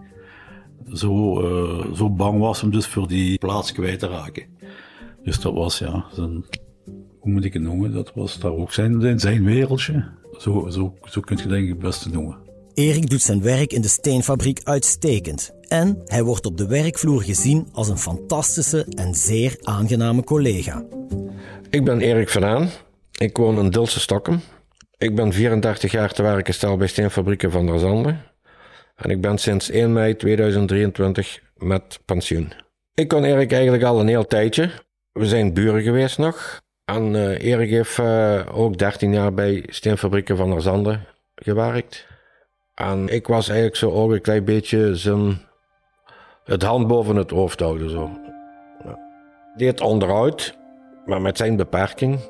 Zo, 0.92 1.42
uh, 1.42 1.94
zo 1.94 2.10
bang 2.10 2.40
was 2.40 2.60
hem 2.60 2.70
dus 2.70 2.86
voor 2.86 3.08
die 3.08 3.38
plaats 3.38 3.72
kwijt 3.72 3.98
te 3.98 4.06
raken. 4.06 4.44
Dus 5.22 5.40
dat 5.40 5.54
was, 5.54 5.78
ja, 5.78 6.04
zijn, 6.12 6.44
hoe 7.18 7.32
moet 7.32 7.44
ik 7.44 7.52
het 7.52 7.62
noemen? 7.62 7.92
Dat 7.92 8.12
was 8.14 8.38
daar 8.38 8.52
ook 8.52 8.72
zijn, 8.72 9.20
zijn 9.20 9.44
wereldje. 9.44 10.04
Zo, 10.38 10.66
zo, 10.70 10.94
zo 11.04 11.20
kun 11.20 11.36
je 11.36 11.48
denk 11.48 11.62
ik 11.62 11.68
het 11.68 11.78
beste 11.78 12.08
noemen. 12.08 12.36
Erik 12.74 13.10
doet 13.10 13.22
zijn 13.22 13.42
werk 13.42 13.72
in 13.72 13.82
de 13.82 13.88
steenfabriek 13.88 14.60
uitstekend. 14.62 15.52
En 15.68 16.02
hij 16.04 16.22
wordt 16.22 16.46
op 16.46 16.56
de 16.56 16.66
werkvloer 16.66 17.22
gezien 17.22 17.68
als 17.72 17.88
een 17.88 17.98
fantastische 17.98 18.84
en 18.84 19.14
zeer 19.14 19.56
aangename 19.62 20.24
collega. 20.24 20.84
Ik 21.70 21.84
ben 21.84 22.00
Erik 22.00 22.28
van 22.28 22.44
Aan. 22.44 22.70
Ik 23.18 23.36
woon 23.36 23.58
in 23.58 23.70
Dilse 23.70 24.00
Stockholm. 24.00 24.40
Ik 24.98 25.14
ben 25.14 25.32
34 25.32 25.92
jaar 25.92 26.12
te 26.12 26.22
werk 26.22 26.46
gesteld 26.46 26.78
bij 26.78 26.86
Steenfabrieken 26.86 27.50
van 27.50 27.66
der 27.66 27.78
Zanden. 27.78 28.22
En 28.96 29.10
ik 29.10 29.20
ben 29.20 29.38
sinds 29.38 29.70
1 29.70 29.92
mei 29.92 30.16
2023 30.16 31.40
met 31.56 32.00
pensioen. 32.04 32.52
Ik 32.94 33.08
ken 33.08 33.24
Erik 33.24 33.52
eigenlijk 33.52 33.82
al 33.82 34.00
een 34.00 34.08
heel 34.08 34.26
tijdje. 34.26 34.70
We 35.12 35.26
zijn 35.26 35.54
buren 35.54 35.82
geweest 35.82 36.18
nog. 36.18 36.60
En 36.84 37.14
uh, 37.14 37.42
Erik 37.42 37.70
heeft 37.70 37.98
uh, 37.98 38.40
ook 38.52 38.78
13 38.78 39.12
jaar 39.12 39.34
bij 39.34 39.64
Steenfabrieken 39.66 40.36
van 40.36 40.50
der 40.50 40.62
Zanden 40.62 41.06
gewerkt. 41.34 42.06
En 42.74 43.08
ik 43.08 43.26
was 43.26 43.46
eigenlijk 43.48 43.78
zo 43.78 43.90
ook 43.90 44.10
een 44.10 44.20
klein 44.20 44.44
beetje 44.44 44.96
zijn, 44.96 45.40
het 46.44 46.62
hand 46.62 46.86
boven 46.86 47.16
het 47.16 47.30
hoofd 47.30 47.60
houden. 47.60 47.90
Zo. 47.90 48.10
Ja. 48.84 48.98
Deed 49.56 49.80
onderhoud, 49.80 50.56
maar 51.06 51.20
met 51.20 51.36
zijn 51.36 51.56
beperking 51.56 52.20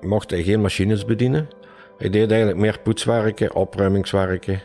mocht 0.00 0.30
hij 0.30 0.42
geen 0.42 0.60
machines 0.60 1.04
bedienen. 1.04 1.48
Hij 1.98 2.10
deed 2.10 2.30
eigenlijk 2.30 2.60
meer 2.60 2.78
poetswerken, 2.80 3.54
opruimingswerken. 3.54 4.62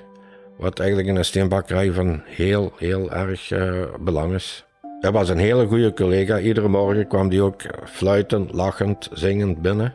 Wat 0.58 0.80
eigenlijk 0.80 1.10
in 1.10 1.16
een 1.16 1.26
steenbakkerij 1.26 1.92
van 1.92 2.22
heel, 2.26 2.72
heel 2.78 3.12
erg 3.12 3.52
uh, 3.52 3.84
belang 4.00 4.34
is. 4.34 4.66
Hij 5.00 5.12
was 5.12 5.30
een 5.30 5.38
hele 5.38 5.66
goede 5.68 5.94
collega. 5.94 6.40
Iedere 6.40 6.68
morgen 6.68 7.08
kwam 7.08 7.30
hij 7.30 7.42
ook 7.42 7.62
fluitend, 7.86 8.54
lachend, 8.54 9.10
zingend 9.14 9.62
binnen. 9.62 9.94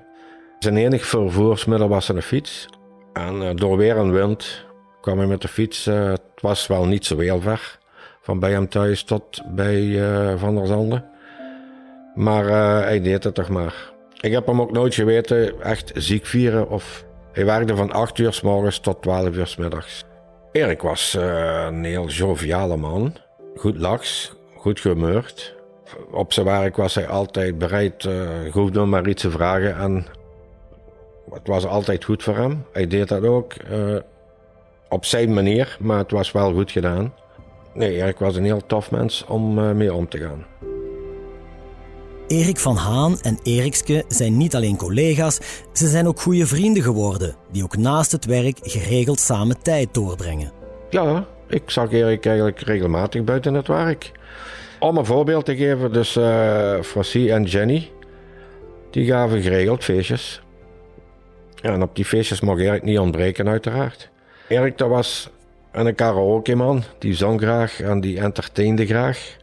Zijn 0.59 0.77
enig 0.77 1.07
vervoersmiddel 1.07 1.89
was 1.89 2.09
een 2.09 2.23
fiets. 2.23 2.69
En 3.13 3.35
uh, 3.35 3.51
door 3.55 3.77
weer 3.77 3.97
en 3.97 4.13
wind 4.13 4.67
kwam 5.01 5.19
hij 5.19 5.27
met 5.27 5.41
de 5.41 5.49
fiets. 5.49 5.87
Uh, 5.87 6.09
het 6.09 6.41
was 6.41 6.67
wel 6.67 6.87
niet 6.87 7.07
zo 7.07 7.19
heel 7.19 7.41
ver. 7.41 7.79
Van 8.21 8.39
bij 8.39 8.51
hem 8.51 8.69
thuis 8.69 9.03
tot 9.03 9.43
bij 9.55 10.01
Van 10.37 10.55
der 10.55 10.67
Zanden. 10.67 11.05
Maar 12.15 12.45
hij 12.83 13.01
deed 13.01 13.25
het 13.25 13.35
toch 13.35 13.49
maar. 13.49 13.96
Ik 14.21 14.33
heb 14.33 14.47
hem 14.47 14.61
ook 14.61 14.73
nooit 14.73 14.95
geweten 14.95 15.61
echt 15.63 15.91
ziek 15.95 16.27
vieren. 16.27 16.71
Of... 16.71 17.05
Hij 17.33 17.45
werkte 17.45 17.77
van 17.77 17.93
8 17.93 18.19
uur 18.19 18.33
s 18.33 18.41
morgens 18.41 18.79
tot 18.79 19.03
12 19.03 19.37
uur 19.37 19.47
s 19.47 19.57
middags. 19.57 20.05
Erik 20.53 20.83
was 20.83 21.17
een 21.19 21.85
heel 21.85 22.09
joviale 22.09 22.77
man. 22.77 23.15
Goed 23.57 23.79
lachs, 23.79 24.33
goed 24.57 24.81
gemeurd. 24.81 25.55
Op 26.11 26.33
zijn 26.33 26.47
werk 26.47 26.77
was 26.77 26.95
hij 26.95 27.09
altijd 27.09 27.59
bereid, 27.59 28.05
uh, 28.05 28.29
hoefde 28.53 28.85
maar 28.85 29.09
iets 29.09 29.23
te 29.23 29.31
vragen 29.31 29.77
en 29.77 30.07
het 31.31 31.47
was 31.47 31.67
altijd 31.67 32.05
goed 32.05 32.23
voor 32.23 32.37
hem. 32.37 32.65
Hij 32.73 32.87
deed 32.87 33.09
dat 33.09 33.25
ook 33.25 33.53
uh, 33.71 33.97
op 34.89 35.05
zijn 35.05 35.35
manier, 35.35 35.77
maar 35.81 35.99
het 35.99 36.11
was 36.11 36.33
wel 36.33 36.53
goed 36.53 36.71
gedaan. 36.71 37.15
Nee, 37.75 37.95
Erik 37.95 38.19
was 38.19 38.37
een 38.37 38.45
heel 38.45 38.67
tof 38.67 38.91
mens 38.91 39.25
om 39.25 39.77
mee 39.77 39.95
om 39.95 40.09
te 40.09 40.19
gaan. 40.19 40.45
Erik 42.29 42.59
van 42.59 42.77
Haan 42.77 43.21
en 43.21 43.39
Erikske 43.43 44.05
zijn 44.09 44.37
niet 44.37 44.55
alleen 44.55 44.77
collega's, 44.77 45.39
ze 45.73 45.89
zijn 45.89 46.07
ook 46.07 46.21
goede 46.21 46.47
vrienden 46.47 46.83
geworden, 46.83 47.37
die 47.51 47.63
ook 47.63 47.77
naast 47.77 48.13
het 48.13 48.25
werk 48.25 48.59
geregeld 48.63 49.21
samen 49.21 49.63
tijd 49.63 49.95
doorbrengen. 49.95 50.53
Ja, 50.91 51.27
ik 51.49 51.71
zag 51.71 51.93
Erik 51.93 52.27
eigenlijk 52.27 52.61
regelmatig 52.61 53.25
buiten 53.25 53.55
het 53.55 53.67
werk. 53.67 54.13
Om 54.81 54.97
een 54.97 55.05
voorbeeld 55.05 55.45
te 55.45 55.57
geven, 55.57 55.93
dus 55.93 56.17
uh, 56.17 56.81
Francie 56.83 57.33
en 57.33 57.43
Jenny, 57.43 57.91
die 58.91 59.07
gaven 59.07 59.43
geregeld 59.43 59.85
feestjes. 59.85 60.43
En 61.63 61.83
op 61.83 61.97
die 61.97 62.05
feestjes 62.05 62.41
mocht 62.41 62.61
Erik 62.61 62.83
niet 62.83 62.99
ontbreken, 62.99 63.49
uiteraard. 63.49 64.11
Erik, 64.49 64.79
dat 64.79 64.89
was 64.89 65.31
een 65.73 65.95
karaoke-man, 65.95 66.83
die 66.99 67.15
zong 67.15 67.41
graag 67.41 67.81
en 67.81 68.01
die 68.01 68.21
entertainde 68.21 68.87
graag. 68.87 69.37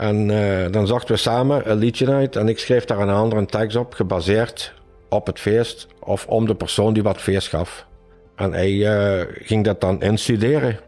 En 0.00 0.28
uh, 0.28 0.70
dan 0.70 0.86
zochten 0.86 1.14
we 1.14 1.20
samen 1.20 1.70
een 1.70 1.76
liedje 1.76 2.10
uit 2.10 2.36
en 2.36 2.48
ik 2.48 2.58
schreef 2.58 2.84
daar 2.84 2.98
een 2.98 3.10
andere 3.10 3.46
tekst 3.46 3.76
op, 3.76 3.94
gebaseerd 3.94 4.74
op 5.08 5.26
het 5.26 5.38
feest 5.38 5.86
of 5.98 6.26
om 6.26 6.46
de 6.46 6.54
persoon 6.54 6.92
die 6.92 7.02
wat 7.02 7.20
feest 7.20 7.48
gaf. 7.48 7.86
En 8.36 8.52
hij 8.52 8.70
uh, 8.70 9.26
ging 9.34 9.64
dat 9.64 9.80
dan 9.80 10.02
instuderen. 10.02 10.78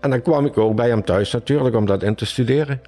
En 0.00 0.10
dan 0.10 0.22
kwam 0.22 0.46
ik 0.46 0.58
ook 0.58 0.74
bij 0.74 0.88
hem 0.88 1.04
thuis 1.04 1.32
natuurlijk 1.32 1.76
om 1.76 1.86
dat 1.86 2.02
in 2.02 2.14
te 2.14 2.26
studeren. 2.26 2.80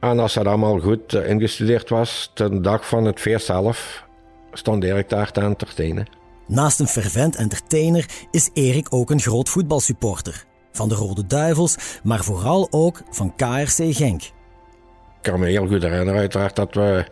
En 0.00 0.18
als 0.18 0.34
dat 0.34 0.46
allemaal 0.46 0.78
goed 0.78 1.14
uh, 1.14 1.28
ingestudeerd 1.28 1.88
was, 1.88 2.30
de 2.34 2.60
dag 2.60 2.88
van 2.88 3.04
het 3.04 3.20
feest 3.20 3.46
zelf, 3.46 4.04
stond 4.52 4.84
Erik 4.84 5.08
daar 5.08 5.32
te 5.32 5.40
entertainen. 5.40 6.06
Naast 6.46 6.80
een 6.80 6.88
fervent 6.88 7.36
entertainer 7.36 8.06
is 8.30 8.50
Erik 8.52 8.86
ook 8.90 9.10
een 9.10 9.20
groot 9.20 9.48
voetbalsupporter. 9.48 10.44
Van 10.72 10.88
de 10.88 10.94
Rode 10.94 11.26
Duivels, 11.26 12.00
maar 12.02 12.24
vooral 12.24 12.68
ook 12.70 13.02
van 13.10 13.34
KRC 13.36 13.94
Genk. 13.94 14.22
Kan 15.22 15.40
me 15.40 15.46
heel 15.46 15.66
goed 15.66 15.82
herinneren 15.82 16.20
uiteraard 16.20 16.56
dat 16.56 16.74
we 16.74 17.04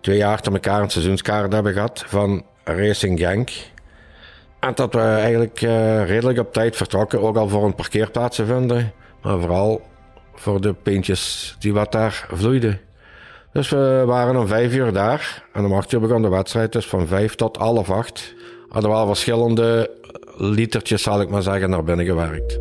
twee 0.00 0.16
jaar 0.16 0.32
achter 0.32 0.52
elkaar 0.52 0.82
een 0.82 0.90
seizoenskaart 0.90 1.52
hebben 1.52 1.72
gehad 1.72 2.04
van 2.06 2.44
Racing 2.64 3.18
Genk. 3.18 3.50
En 4.60 4.72
dat 4.74 4.94
we 4.94 5.00
eigenlijk 5.00 5.62
uh, 5.62 6.06
redelijk 6.06 6.38
op 6.38 6.52
tijd 6.52 6.76
vertrokken, 6.76 7.20
ook 7.20 7.36
al 7.36 7.48
voor 7.48 7.64
een 7.64 7.74
parkeerplaats 7.74 8.36
te 8.36 8.46
vinden. 8.46 8.92
Maar 9.22 9.38
vooral 9.38 9.80
voor 10.34 10.60
de 10.60 10.74
pintjes 10.74 11.56
die 11.58 11.72
wat 11.72 11.92
daar 11.92 12.26
vloeiden. 12.32 12.80
Dus 13.52 13.68
we 13.68 14.02
waren 14.06 14.36
om 14.36 14.46
vijf 14.46 14.74
uur 14.74 14.92
daar. 14.92 15.44
En 15.52 15.64
om 15.64 15.72
acht 15.72 15.92
uur 15.92 16.00
begon 16.00 16.22
de 16.22 16.28
wedstrijd. 16.28 16.72
Dus 16.72 16.86
van 16.86 17.06
vijf 17.06 17.34
tot 17.34 17.56
half 17.56 17.90
acht 17.90 18.34
hadden 18.68 18.90
we 18.90 18.96
al 18.96 19.06
verschillende 19.06 19.90
litertjes, 20.36 21.02
zal 21.02 21.20
ik 21.20 21.28
maar 21.28 21.42
zeggen, 21.42 21.70
naar 21.70 21.84
binnen 21.84 22.06
gewerkt. 22.06 22.58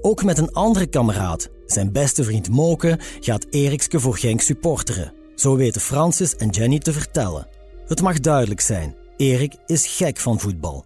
Ook 0.00 0.24
met 0.24 0.38
een 0.38 0.52
andere 0.52 0.86
kameraad, 0.86 1.48
zijn 1.66 1.92
beste 1.92 2.24
vriend 2.24 2.50
Moke, 2.50 2.98
gaat 3.20 3.46
Erikske 3.50 4.00
voor 4.00 4.16
Genk 4.16 4.40
supporteren. 4.40 5.12
Zo 5.34 5.56
weten 5.56 5.80
Francis 5.80 6.36
en 6.36 6.48
Jenny 6.48 6.78
te 6.78 6.92
vertellen. 6.92 7.46
Het 7.86 8.02
mag 8.02 8.20
duidelijk 8.20 8.60
zijn, 8.60 8.94
Erik 9.16 9.54
is 9.66 9.96
gek 9.96 10.16
van 10.16 10.38
voetbal. 10.38 10.84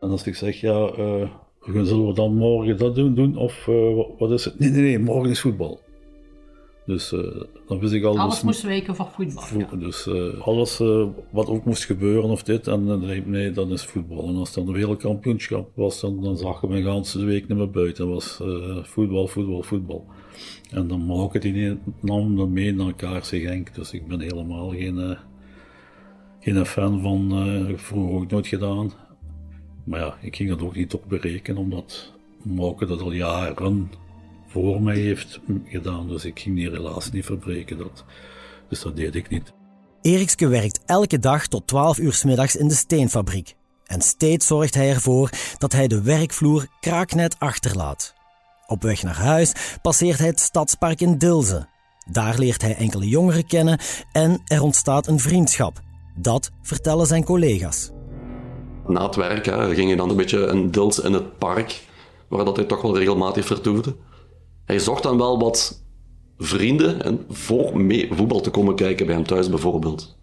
En 0.00 0.10
als 0.10 0.26
ik 0.26 0.34
zeg, 0.34 0.60
ja, 0.60 0.92
uh, 0.98 1.30
zullen 1.84 2.06
we 2.06 2.14
dan 2.14 2.34
morgen 2.34 2.78
dat 2.78 2.94
doen, 2.94 3.14
doen 3.14 3.36
of 3.36 3.66
uh, 3.66 4.04
wat 4.18 4.30
is 4.30 4.44
het? 4.44 4.58
Nee, 4.58 4.70
nee, 4.70 4.82
nee, 4.82 4.98
morgen 4.98 5.30
is 5.30 5.40
voetbal. 5.40 5.80
Dus 6.86 7.12
uh, 7.12 7.42
dan 7.66 7.78
wist 7.78 7.92
ik 7.92 8.04
al... 8.04 8.18
Alles 8.18 8.34
dus, 8.34 8.42
moest 8.42 8.62
weken 8.62 8.96
voor 8.96 9.06
voetbal, 9.06 9.42
vo 9.42 9.58
ja. 9.58 9.76
Dus 9.76 10.08
alles 10.40 10.78
wat 11.30 11.46
ook 11.46 11.64
moest 11.64 11.84
gebeuren 11.84 12.30
of 12.30 12.42
dit, 12.42 12.66
en 12.66 12.86
dan 12.86 13.30
nee, 13.30 13.50
dan 13.50 13.72
is 13.72 13.84
voetbal. 13.84 14.28
En 14.28 14.36
als 14.36 14.48
het 14.48 14.56
dan 14.56 14.66
de 14.66 14.72
wereldkampioenschap 14.72 15.70
was, 15.74 16.00
dan, 16.00 16.22
dan 16.22 16.36
zag 16.36 16.60
je 16.60 16.68
mijn 16.68 16.84
ganse 16.84 17.24
week 17.24 17.48
niet 17.48 17.58
meer 17.58 17.70
buiten. 17.70 18.08
Dat 18.08 18.14
was 18.14 18.40
voetbal, 18.88 19.26
voetbal, 19.26 19.62
voetbal. 19.62 20.06
En 20.70 20.88
dan 20.88 21.00
mag 21.00 21.34
ik 21.34 21.42
die 21.42 21.78
nam 22.00 22.36
dan 22.36 22.52
mee 22.52 22.74
naar 22.74 22.86
elkaar, 22.86 23.24
zeg 23.24 23.42
Henk. 23.42 23.74
Dus 23.74 23.92
ik 23.92 24.06
ben 24.06 24.20
helemaal 24.20 24.68
geen, 24.68 25.16
geen 26.40 26.66
fan 26.66 27.00
van, 27.00 27.30
vroeger 27.76 28.14
ook 28.14 28.30
nooit 28.30 28.46
gedaan. 28.46 28.92
Maar 29.84 30.00
ja, 30.00 30.16
ik 30.20 30.36
ging 30.36 30.48
dat 30.48 30.62
ook 30.62 30.76
niet 30.76 30.94
op 30.94 31.04
berekenen, 31.08 31.60
omdat 31.60 32.12
Mauke 32.42 32.86
dat 32.86 33.00
al 33.00 33.12
jaren 33.12 33.90
voor 34.52 34.82
mij 34.82 34.96
heeft 34.96 35.40
gedaan. 35.66 36.08
Dus 36.08 36.24
ik 36.24 36.40
ging 36.40 36.56
die 36.56 36.70
relatie 36.70 37.12
niet 37.12 37.24
verbreken. 37.24 37.78
Dat, 37.78 38.04
dus 38.68 38.82
dat 38.82 38.96
deed 38.96 39.14
ik 39.14 39.28
niet. 39.28 39.52
Erikske 40.02 40.48
werkt 40.48 40.80
elke 40.86 41.18
dag 41.18 41.46
tot 41.46 41.66
12 41.66 41.98
uur 41.98 42.12
s 42.12 42.24
middags 42.24 42.56
in 42.56 42.68
de 42.68 42.74
steenfabriek. 42.74 43.54
En 43.86 44.00
steeds 44.00 44.46
zorgt 44.46 44.74
hij 44.74 44.90
ervoor 44.90 45.30
dat 45.58 45.72
hij 45.72 45.88
de 45.88 46.02
werkvloer 46.02 46.66
kraaknet 46.80 47.36
achterlaat. 47.38 48.14
Op 48.66 48.82
weg 48.82 49.02
naar 49.02 49.16
huis 49.16 49.52
passeert 49.82 50.18
hij 50.18 50.26
het 50.26 50.40
stadspark 50.40 51.00
in 51.00 51.18
Dilze. 51.18 51.68
Daar 52.10 52.38
leert 52.38 52.62
hij 52.62 52.76
enkele 52.76 53.08
jongeren 53.08 53.46
kennen 53.46 53.78
en 54.12 54.42
er 54.44 54.62
ontstaat 54.62 55.06
een 55.06 55.18
vriendschap. 55.18 55.80
Dat 56.16 56.50
vertellen 56.62 57.06
zijn 57.06 57.24
collega's. 57.24 57.90
Na 58.86 59.06
het 59.06 59.16
werk 59.16 59.46
hè, 59.46 59.74
ging 59.74 59.88
hij 59.88 59.96
dan 59.96 60.10
een 60.10 60.16
beetje 60.16 60.46
een 60.46 60.70
Dilze 60.70 61.02
in 61.02 61.12
het 61.12 61.38
park, 61.38 61.82
waar 62.28 62.44
dat 62.44 62.56
hij 62.56 62.64
toch 62.64 62.82
wel 62.82 62.98
regelmatig 62.98 63.46
vertoefde. 63.46 63.96
Hij 64.64 64.78
zocht 64.78 65.02
dan 65.02 65.18
wel 65.18 65.38
wat 65.38 65.82
vrienden 66.38 67.02
en 67.02 67.24
voor 67.28 67.80
mee 67.80 68.08
voetbal 68.12 68.40
te 68.40 68.50
komen 68.50 68.74
kijken 68.74 69.06
bij 69.06 69.14
hem 69.14 69.24
thuis 69.24 69.48
bijvoorbeeld. 69.48 70.16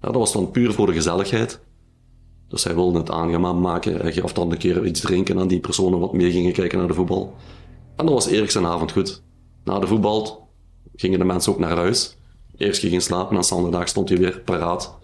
Dat 0.00 0.14
was 0.14 0.32
dan 0.32 0.50
puur 0.50 0.72
voor 0.72 0.86
de 0.86 0.92
gezelligheid. 0.92 1.60
Dus 2.48 2.64
hij 2.64 2.74
wilde 2.74 2.98
het 2.98 3.10
aangenaam 3.10 3.60
maken. 3.60 4.00
Hij 4.00 4.12
gaf 4.12 4.32
dan 4.32 4.50
een 4.50 4.58
keer 4.58 4.86
iets 4.86 5.00
drinken 5.00 5.38
aan 5.38 5.48
die 5.48 5.60
personen 5.60 5.98
wat 5.98 6.12
mee 6.12 6.30
gingen 6.30 6.52
kijken 6.52 6.78
naar 6.78 6.86
de 6.86 6.94
voetbal. 6.94 7.34
En 7.96 8.04
dan 8.04 8.14
was 8.14 8.26
Erik 8.26 8.50
zijn 8.50 8.66
avond 8.66 8.92
goed. 8.92 9.22
Na 9.64 9.78
de 9.78 9.86
voetbal 9.86 10.48
gingen 10.96 11.18
de 11.18 11.24
mensen 11.24 11.52
ook 11.52 11.58
naar 11.58 11.76
huis. 11.76 12.16
Eerst 12.56 12.80
ging 12.80 13.02
slapen 13.02 13.36
en 13.36 13.44
zondag 13.44 13.88
stond 13.88 14.08
hij 14.08 14.18
weer 14.18 14.40
paraat 14.40 14.98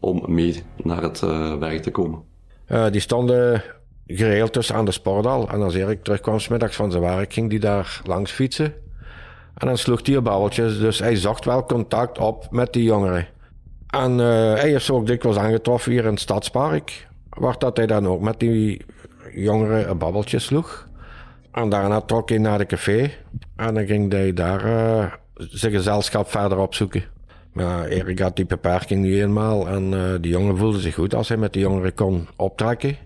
om 0.00 0.22
mee 0.26 0.62
naar 0.82 1.02
het 1.02 1.20
uh, 1.24 1.58
werk 1.58 1.82
te 1.82 1.90
komen. 1.90 2.22
Uh, 2.68 2.90
die 2.90 3.00
stonden 3.00 3.62
geregeld 4.06 4.52
tussen 4.52 4.74
aan 4.74 4.84
de 4.84 4.92
sporthal. 4.92 5.48
En 5.48 5.62
als 5.62 5.74
Erik 5.74 6.02
terugkwam 6.02 6.40
smiddags 6.40 6.76
van 6.76 6.90
zijn 6.90 7.02
werk, 7.02 7.32
ging 7.32 7.50
hij 7.50 7.58
daar 7.58 8.00
langs 8.04 8.30
fietsen. 8.30 8.74
En 9.54 9.66
dan 9.66 9.78
sloeg 9.78 10.06
hij 10.06 10.22
babbeltjes, 10.22 10.78
dus 10.78 10.98
hij 10.98 11.16
zocht 11.16 11.44
wel 11.44 11.64
contact 11.64 12.18
op 12.18 12.46
met 12.50 12.72
die 12.72 12.82
jongeren. 12.82 13.26
En 13.86 14.12
uh, 14.12 14.54
hij 14.54 14.78
ze 14.78 14.92
ook 14.92 15.06
dikwijls 15.06 15.38
aangetroffen 15.38 15.92
hier 15.92 16.04
in 16.04 16.10
het 16.10 16.20
Stadspark. 16.20 17.06
Waar 17.28 17.58
dat 17.58 17.76
hij 17.76 17.86
dan 17.86 18.06
ook 18.06 18.20
met 18.20 18.40
die 18.40 18.84
jongeren 19.34 19.90
een 19.90 19.98
babbeltje 19.98 20.38
sloeg. 20.38 20.88
En 21.52 21.68
daarna 21.68 22.00
trok 22.00 22.28
hij 22.28 22.38
naar 22.38 22.58
de 22.58 22.66
café. 22.66 23.10
En 23.56 23.74
dan 23.74 23.86
ging 23.86 24.12
hij 24.12 24.32
daar 24.32 24.66
uh, 24.66 25.12
zijn 25.34 25.72
gezelschap 25.72 26.30
verder 26.30 26.58
opzoeken. 26.58 27.04
Maar 27.52 27.86
Erik 27.86 28.18
had 28.18 28.36
die 28.36 28.46
beperking 28.46 29.02
niet 29.02 29.14
eenmaal. 29.14 29.68
En 29.68 29.92
uh, 29.92 30.02
die 30.20 30.30
jongen 30.30 30.56
voelde 30.56 30.80
zich 30.80 30.94
goed 30.94 31.14
als 31.14 31.28
hij 31.28 31.36
met 31.36 31.52
die 31.52 31.62
jongeren 31.62 31.94
kon 31.94 32.28
optrekken. 32.36 32.96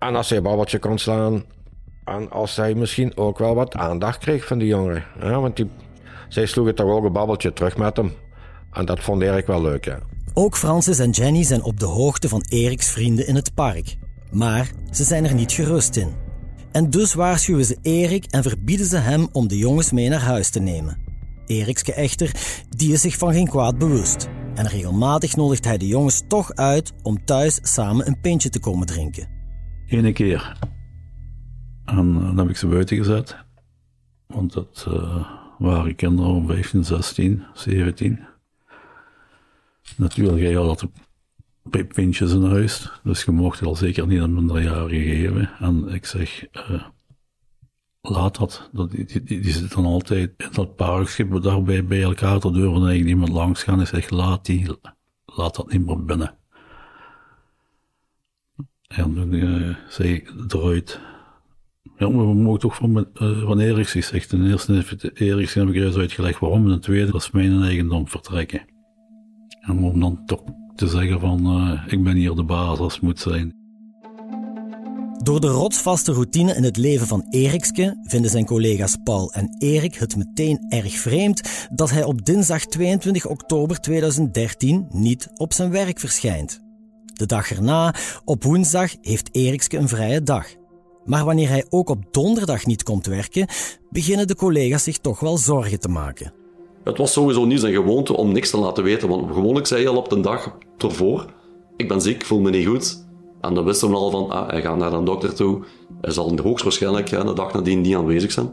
En 0.00 0.16
als 0.16 0.30
hij 0.30 0.42
babbeltje 0.42 0.78
kon 0.78 0.98
slaan. 0.98 1.44
En 2.04 2.30
als 2.30 2.56
hij 2.56 2.74
misschien 2.74 3.16
ook 3.16 3.38
wel 3.38 3.54
wat 3.54 3.74
aandacht 3.74 4.18
kreeg 4.18 4.46
van 4.46 4.58
die 4.58 4.68
jongeren. 4.68 5.04
Ja, 5.20 5.40
want 5.40 5.56
die, 5.56 5.70
zij 6.28 6.46
sloegen 6.46 6.74
toch 6.74 6.90
ook 6.90 7.04
een 7.04 7.12
babbeltje 7.12 7.52
terug 7.52 7.76
met 7.76 7.96
hem. 7.96 8.12
En 8.72 8.84
dat 8.84 9.00
vond 9.00 9.22
Erik 9.22 9.46
wel 9.46 9.62
leuk. 9.62 9.98
Ook 10.34 10.56
Francis 10.56 10.98
en 10.98 11.10
Jenny 11.10 11.42
zijn 11.42 11.62
op 11.62 11.80
de 11.80 11.86
hoogte 11.86 12.28
van 12.28 12.44
Eriks 12.48 12.90
vrienden 12.90 13.26
in 13.26 13.34
het 13.34 13.54
park. 13.54 13.96
Maar 14.30 14.70
ze 14.90 15.04
zijn 15.04 15.24
er 15.24 15.34
niet 15.34 15.52
gerust 15.52 15.96
in. 15.96 16.12
En 16.72 16.90
dus 16.90 17.14
waarschuwen 17.14 17.64
ze 17.64 17.78
Erik 17.82 18.24
en 18.24 18.42
verbieden 18.42 18.86
ze 18.86 18.96
hem 18.96 19.28
om 19.32 19.48
de 19.48 19.58
jongens 19.58 19.92
mee 19.92 20.08
naar 20.08 20.20
huis 20.20 20.50
te 20.50 20.60
nemen. 20.60 20.98
Erikske 21.46 21.92
echter, 21.92 22.32
die 22.68 22.92
is 22.92 23.00
zich 23.00 23.16
van 23.16 23.32
geen 23.32 23.48
kwaad 23.48 23.78
bewust. 23.78 24.28
En 24.54 24.68
regelmatig 24.68 25.36
nodigt 25.36 25.64
hij 25.64 25.78
de 25.78 25.86
jongens 25.86 26.22
toch 26.28 26.54
uit 26.54 26.92
om 27.02 27.24
thuis 27.24 27.58
samen 27.62 28.06
een 28.06 28.20
pintje 28.20 28.48
te 28.48 28.60
komen 28.60 28.86
drinken. 28.86 29.39
Ene 29.90 30.12
keer. 30.12 30.56
En 31.84 32.12
dan 32.12 32.38
heb 32.38 32.48
ik 32.48 32.56
ze 32.56 32.66
buiten 32.66 32.96
gezet. 32.96 33.36
Want 34.26 34.52
dat 34.52 34.86
uh, 34.88 35.26
waren 35.58 35.94
kinderen 35.94 36.30
om 36.30 36.46
15, 36.46 36.84
16, 36.84 37.44
17. 37.54 38.20
Natuurlijk, 39.96 40.38
jij 40.38 40.54
had 40.54 40.88
pintjes 41.94 42.32
in 42.32 42.42
huis, 42.44 42.90
dus 43.02 43.24
je 43.24 43.30
mocht 43.30 43.62
al 43.62 43.76
zeker 43.76 44.06
niet 44.06 44.20
aan 44.20 44.34
minderjarigen 44.34 45.16
geven. 45.16 45.50
En 45.58 45.88
ik 45.88 46.06
zeg, 46.06 46.46
uh, 46.52 46.82
laat 48.00 48.38
dat. 48.38 48.70
dat 48.72 48.90
die, 48.90 49.22
die, 49.22 49.52
zitten 49.52 49.84
altijd 49.84 50.32
in 50.36 50.48
dat 50.52 50.76
parkschip 50.76 51.42
daarbij 51.42 51.84
bij 51.84 52.02
elkaar, 52.02 52.40
te 52.40 52.50
durven 52.50 52.72
eigenlijk 52.72 53.04
niemand 53.04 53.28
langs 53.28 53.62
gaan. 53.62 53.80
Ik 53.80 53.86
zeg, 53.86 54.10
laat 54.10 54.44
die, 54.44 54.78
laat 55.26 55.56
dat 55.56 55.72
niet 55.72 55.86
meer 55.86 56.04
binnen. 56.04 56.38
En 58.96 59.14
toen 59.14 59.32
uh, 59.32 59.76
zei 59.88 60.14
ik 60.14 60.32
eruit. 60.48 61.00
Ja, 61.96 62.08
maar 62.08 62.26
we 62.26 62.34
mogen 62.34 62.60
toch 62.60 62.76
van, 62.76 62.96
uh, 63.14 63.46
van 63.46 63.58
Eriksen, 63.58 64.02
zegt 64.02 64.28
ten 64.28 64.50
eerste 64.50 64.72
heeft 64.72 65.20
Eriksen 65.20 65.60
heb 65.60 65.74
ik 65.74 65.82
juist 65.82 65.96
uitgelegd 65.96 66.38
waarom, 66.38 66.64
en 66.64 66.70
ten 66.70 66.80
tweede, 66.80 67.12
dat 67.12 67.20
is 67.20 67.30
mijn 67.30 67.62
eigendom 67.62 68.08
vertrekken. 68.08 68.62
En 69.60 69.78
om 69.78 70.00
dan 70.00 70.22
toch 70.26 70.42
te 70.74 70.88
zeggen 70.88 71.20
van 71.20 71.56
uh, 71.56 71.82
ik 71.86 72.02
ben 72.02 72.16
hier 72.16 72.34
de 72.34 72.44
baas 72.44 72.78
als 72.78 73.00
moet 73.00 73.18
zijn. 73.18 73.58
Door 75.22 75.40
de 75.40 75.48
rotsvaste 75.48 76.12
routine 76.12 76.54
in 76.54 76.64
het 76.64 76.76
leven 76.76 77.06
van 77.06 77.26
Erikske 77.30 77.98
vinden 78.02 78.30
zijn 78.30 78.44
collega's 78.44 78.96
Paul 79.04 79.32
en 79.32 79.56
Erik 79.58 79.94
het 79.94 80.16
meteen 80.16 80.64
erg 80.68 80.98
vreemd 80.98 81.68
dat 81.74 81.90
hij 81.90 82.04
op 82.04 82.24
dinsdag 82.24 82.66
22 82.66 83.26
oktober 83.26 83.80
2013 83.80 84.86
niet 84.88 85.28
op 85.34 85.52
zijn 85.52 85.70
werk 85.70 85.98
verschijnt. 85.98 86.69
De 87.20 87.26
dag 87.26 87.50
erna, 87.50 87.94
op 88.24 88.44
woensdag, 88.44 88.90
heeft 89.00 89.28
Erikske 89.32 89.76
een 89.76 89.88
vrije 89.88 90.22
dag. 90.22 90.46
Maar 91.04 91.24
wanneer 91.24 91.48
hij 91.48 91.64
ook 91.68 91.90
op 91.90 91.98
donderdag 92.10 92.66
niet 92.66 92.82
komt 92.82 93.06
werken, 93.06 93.48
beginnen 93.90 94.26
de 94.26 94.34
collega's 94.34 94.82
zich 94.82 94.98
toch 94.98 95.20
wel 95.20 95.38
zorgen 95.38 95.80
te 95.80 95.88
maken. 95.88 96.32
Het 96.84 96.98
was 96.98 97.12
sowieso 97.12 97.44
niet 97.44 97.60
zijn 97.60 97.72
gewoonte 97.72 98.16
om 98.16 98.32
niks 98.32 98.50
te 98.50 98.58
laten 98.58 98.84
weten, 98.84 99.08
want 99.08 99.32
gewoonlijk 99.32 99.66
zei 99.66 99.82
hij 99.82 99.90
al 99.90 99.96
op 99.96 100.08
de 100.08 100.20
dag 100.20 100.56
ervoor, 100.78 101.26
ik 101.76 101.88
ben 101.88 102.00
ziek, 102.00 102.24
voel 102.24 102.40
me 102.40 102.50
niet 102.50 102.66
goed. 102.66 103.06
En 103.40 103.54
dan 103.54 103.64
wisten 103.64 103.88
we 103.88 103.96
al 103.96 104.10
van, 104.10 104.30
ah, 104.30 104.48
hij 104.48 104.62
gaat 104.62 104.76
naar 104.76 104.92
een 104.92 105.04
dokter 105.04 105.34
toe, 105.34 105.64
hij 106.00 106.12
zal 106.12 106.38
hoogstwaarschijnlijk 106.42 107.10
de 107.10 107.32
dag 107.32 107.52
nadien 107.52 107.80
niet 107.80 107.96
aanwezig 107.96 108.32
zijn. 108.32 108.50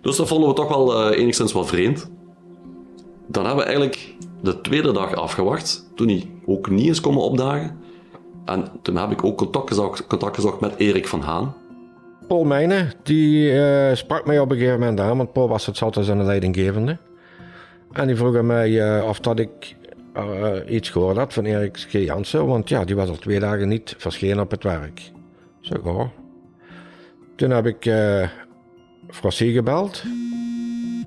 Dus 0.00 0.16
dat 0.16 0.28
vonden 0.28 0.48
we 0.48 0.54
toch 0.54 0.68
wel 0.68 1.12
uh, 1.12 1.18
enigszins 1.18 1.52
wel 1.52 1.64
vreemd. 1.64 2.10
Dan 3.26 3.46
hebben 3.46 3.64
we 3.64 3.70
eigenlijk 3.70 4.14
de 4.42 4.60
tweede 4.60 4.92
dag 4.92 5.14
afgewacht, 5.14 5.90
toen 5.94 6.08
hij 6.08 6.30
ook 6.46 6.70
niet 6.70 6.86
eens 6.86 7.00
komen 7.00 7.22
opdagen. 7.22 7.88
En 8.44 8.66
toen 8.82 8.96
heb 8.96 9.10
ik 9.10 9.24
ook 9.24 9.38
contact 9.38 9.68
gezocht, 9.68 10.06
contact 10.06 10.34
gezocht 10.34 10.60
met 10.60 10.76
Erik 10.76 11.08
van 11.08 11.20
Haan. 11.20 11.54
Paul 12.28 12.44
Mijnen, 12.44 12.92
die 13.02 13.52
uh, 13.52 13.94
sprak 13.94 14.26
mij 14.26 14.38
op 14.38 14.50
een 14.50 14.56
gegeven 14.56 14.78
moment 14.78 15.00
aan, 15.00 15.16
want 15.16 15.32
Paul 15.32 15.48
was 15.48 15.66
het 15.66 15.82
altijd 15.82 16.06
zijn 16.06 16.24
leidinggevende. 16.24 16.98
En 17.92 18.06
die 18.06 18.16
vroeg 18.16 18.42
mij 18.42 18.70
uh, 18.70 19.08
of 19.08 19.20
dat 19.20 19.38
ik 19.38 19.76
uh, 20.16 20.74
iets 20.74 20.88
gehoord 20.88 21.16
had 21.16 21.32
van 21.32 21.44
Erik 21.44 21.76
G. 21.76 21.92
Jansen, 21.92 22.46
want 22.46 22.68
ja, 22.68 22.84
die 22.84 22.96
was 22.96 23.08
al 23.08 23.16
twee 23.16 23.40
dagen 23.40 23.68
niet 23.68 23.94
verschenen 23.98 24.42
op 24.42 24.50
het 24.50 24.62
werk. 24.62 25.12
Zo 25.60 25.74
hoor. 25.82 26.10
Toen 27.36 27.50
heb 27.50 27.66
ik 27.66 27.86
uh, 27.86 28.28
Frossie 29.08 29.52
gebeld. 29.52 30.02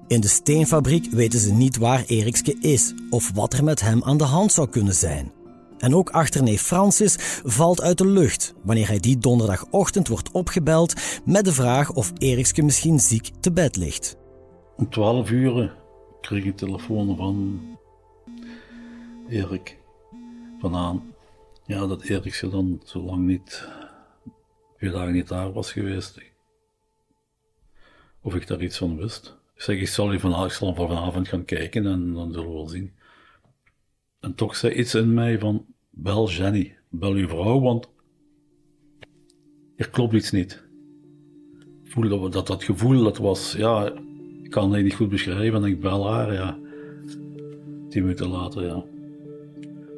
In 0.08 0.22
de 0.22 0.28
steenfabriek 0.28 1.12
weten 1.12 1.40
ze 1.40 1.54
niet 1.54 1.78
waar 1.78 2.04
Erikske 2.06 2.58
is 2.60 2.94
of 3.10 3.32
wat 3.34 3.54
er 3.54 3.64
met 3.64 3.82
hem 3.82 4.04
aan 4.04 4.18
de 4.18 4.24
hand 4.24 4.52
zou 4.52 4.70
kunnen 4.70 4.94
zijn. 4.94 5.32
En 5.84 5.96
ook 5.96 6.10
achterneef 6.10 6.62
Francis 6.62 7.16
valt 7.44 7.82
uit 7.82 7.98
de 7.98 8.08
lucht 8.08 8.54
wanneer 8.62 8.88
hij 8.88 9.00
die 9.00 9.18
donderdagochtend 9.18 10.08
wordt 10.08 10.32
opgebeld 10.32 10.94
met 11.26 11.46
de 11.46 11.54
vraag 11.54 11.92
of 11.92 12.12
Erikske 12.18 12.62
misschien 12.62 13.00
ziek 13.00 13.30
te 13.40 13.52
bed 13.52 13.76
ligt. 13.76 14.18
Om 14.78 14.90
12 14.90 15.30
uur 15.30 15.76
kreeg 16.22 16.44
ik 16.44 16.58
telefoon 16.58 17.16
van 17.18 17.62
Erik 19.30 19.78
van 20.60 20.76
aan. 20.76 21.14
Ja, 21.66 21.88
dat 21.88 22.02
Erikse 22.02 22.50
dan 22.50 22.82
zo 22.86 23.02
lang 23.02 23.26
niet, 23.26 23.68
vier 24.78 24.92
dagen 24.92 25.14
niet 25.14 25.28
daar 25.28 25.54
was 25.54 25.72
geweest. 25.72 26.22
Of 28.22 28.36
ik 28.36 28.48
daar 28.48 28.62
iets 28.62 28.78
van 28.78 28.98
wist. 28.98 29.38
Ik 29.56 29.62
zeg, 29.62 29.80
ik 29.80 29.88
zal, 29.88 30.20
vanavond, 30.20 30.52
ik 30.52 30.58
zal 30.58 30.76
vanavond 30.76 31.28
gaan 31.28 31.46
kijken 31.46 31.86
en 31.86 32.14
dan 32.14 32.34
zullen 32.34 32.48
we 32.48 32.54
wel 32.54 32.68
zien. 32.68 32.94
En 34.20 34.36
toch 34.36 34.56
zei 34.56 34.74
iets 34.74 34.96
in 34.96 35.14
mij 35.14 35.40
van, 35.40 35.73
bel 35.96 36.30
Jenny, 36.30 36.78
bel 36.90 37.12
uw 37.12 37.28
vrouw, 37.28 37.60
want 37.60 37.90
er 39.76 39.90
klopt 39.90 40.14
iets 40.14 40.32
niet. 40.32 40.64
Ik 41.84 41.92
voelde 41.92 42.30
dat 42.30 42.48
dat 42.48 42.64
gevoel, 42.64 43.04
dat 43.04 43.18
was, 43.18 43.54
ja, 43.58 43.94
ik 44.44 44.50
kan 44.50 44.74
het 44.74 44.84
niet 44.84 44.96
goed 44.96 45.10
beschrijven 45.10 45.64
en 45.64 45.70
ik 45.70 45.80
bel 45.80 46.12
haar, 46.12 46.34
ja. 46.34 46.58
Tien 47.90 48.02
minuten 48.02 48.28
later, 48.28 48.66
ja 48.66 48.84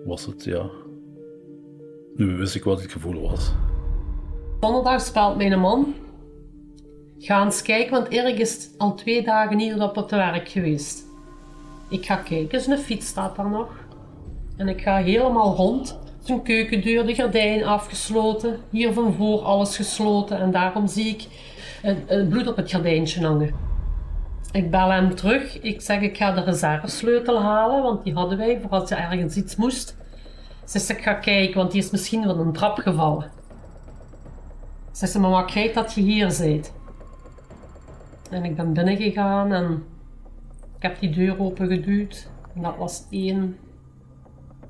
was 0.05 0.25
het, 0.25 0.43
ja. 0.43 0.69
Nu 2.15 2.35
wist 2.37 2.55
ik 2.55 2.63
wat 2.63 2.81
het 2.81 2.91
gevoel 2.91 3.29
was. 3.29 3.51
Donderdag 4.59 5.01
spelt 5.01 5.37
mijn 5.37 5.59
man. 5.59 5.93
Ga 7.19 7.43
eens 7.43 7.61
kijken, 7.61 7.91
want 7.91 8.07
Erik 8.07 8.39
is 8.39 8.69
al 8.77 8.95
twee 8.95 9.23
dagen 9.23 9.57
niet 9.57 9.79
op 9.79 9.95
het 9.95 10.11
werk 10.11 10.49
geweest. 10.49 11.03
Ik 11.89 12.05
ga 12.05 12.15
kijken, 12.15 12.61
zijn 12.61 12.79
fiets 12.79 13.07
staat 13.07 13.35
daar 13.35 13.49
nog. 13.49 13.84
En 14.57 14.67
ik 14.67 14.81
ga 14.81 14.97
helemaal 14.97 15.55
rond. 15.55 15.99
Zijn 16.23 16.41
keukendeur, 16.43 17.05
de 17.05 17.15
gordijn 17.15 17.65
afgesloten. 17.65 18.59
Hier 18.69 18.93
van 18.93 19.13
voor 19.13 19.41
alles 19.41 19.75
gesloten. 19.75 20.39
En 20.39 20.51
daarom 20.51 20.87
zie 20.87 21.09
ik 21.09 21.27
een 22.07 22.27
bloed 22.27 22.47
op 22.47 22.55
het 22.55 22.71
gordijntje 22.71 23.25
hangen. 23.25 23.53
Ik 24.51 24.71
bel 24.71 24.89
hem 24.89 25.15
terug. 25.15 25.61
Ik 25.61 25.81
zeg, 25.81 26.01
ik 26.01 26.17
ga 26.17 26.31
de 26.31 26.43
reservesleutel 26.43 27.41
halen, 27.41 27.83
want 27.83 28.03
die 28.03 28.13
hadden 28.13 28.37
wij 28.37 28.59
voor 28.61 28.69
als 28.69 28.89
je 28.89 28.95
ergens 28.95 29.35
iets 29.35 29.55
moest. 29.55 29.95
Ze 30.65 30.93
ik 30.93 31.01
ga 31.01 31.13
kijken, 31.13 31.57
want 31.57 31.71
die 31.71 31.81
is 31.81 31.91
misschien 31.91 32.23
van 32.23 32.39
een 32.39 32.53
trap 32.53 32.77
gevallen. 32.77 33.31
Zegt 34.91 35.11
ze, 35.11 35.19
mama, 35.19 35.43
krijg 35.43 35.73
dat 35.73 35.93
je 35.93 36.01
hier 36.01 36.31
zit. 36.31 36.73
En 38.29 38.43
ik 38.43 38.55
ben 38.55 38.73
binnengegaan 38.73 39.53
en 39.53 39.83
ik 40.75 40.81
heb 40.81 40.99
die 40.99 41.09
deur 41.09 41.39
opengeduwd. 41.39 42.27
En 42.55 42.61
dat 42.61 42.77
was 42.77 43.03
één, 43.09 43.57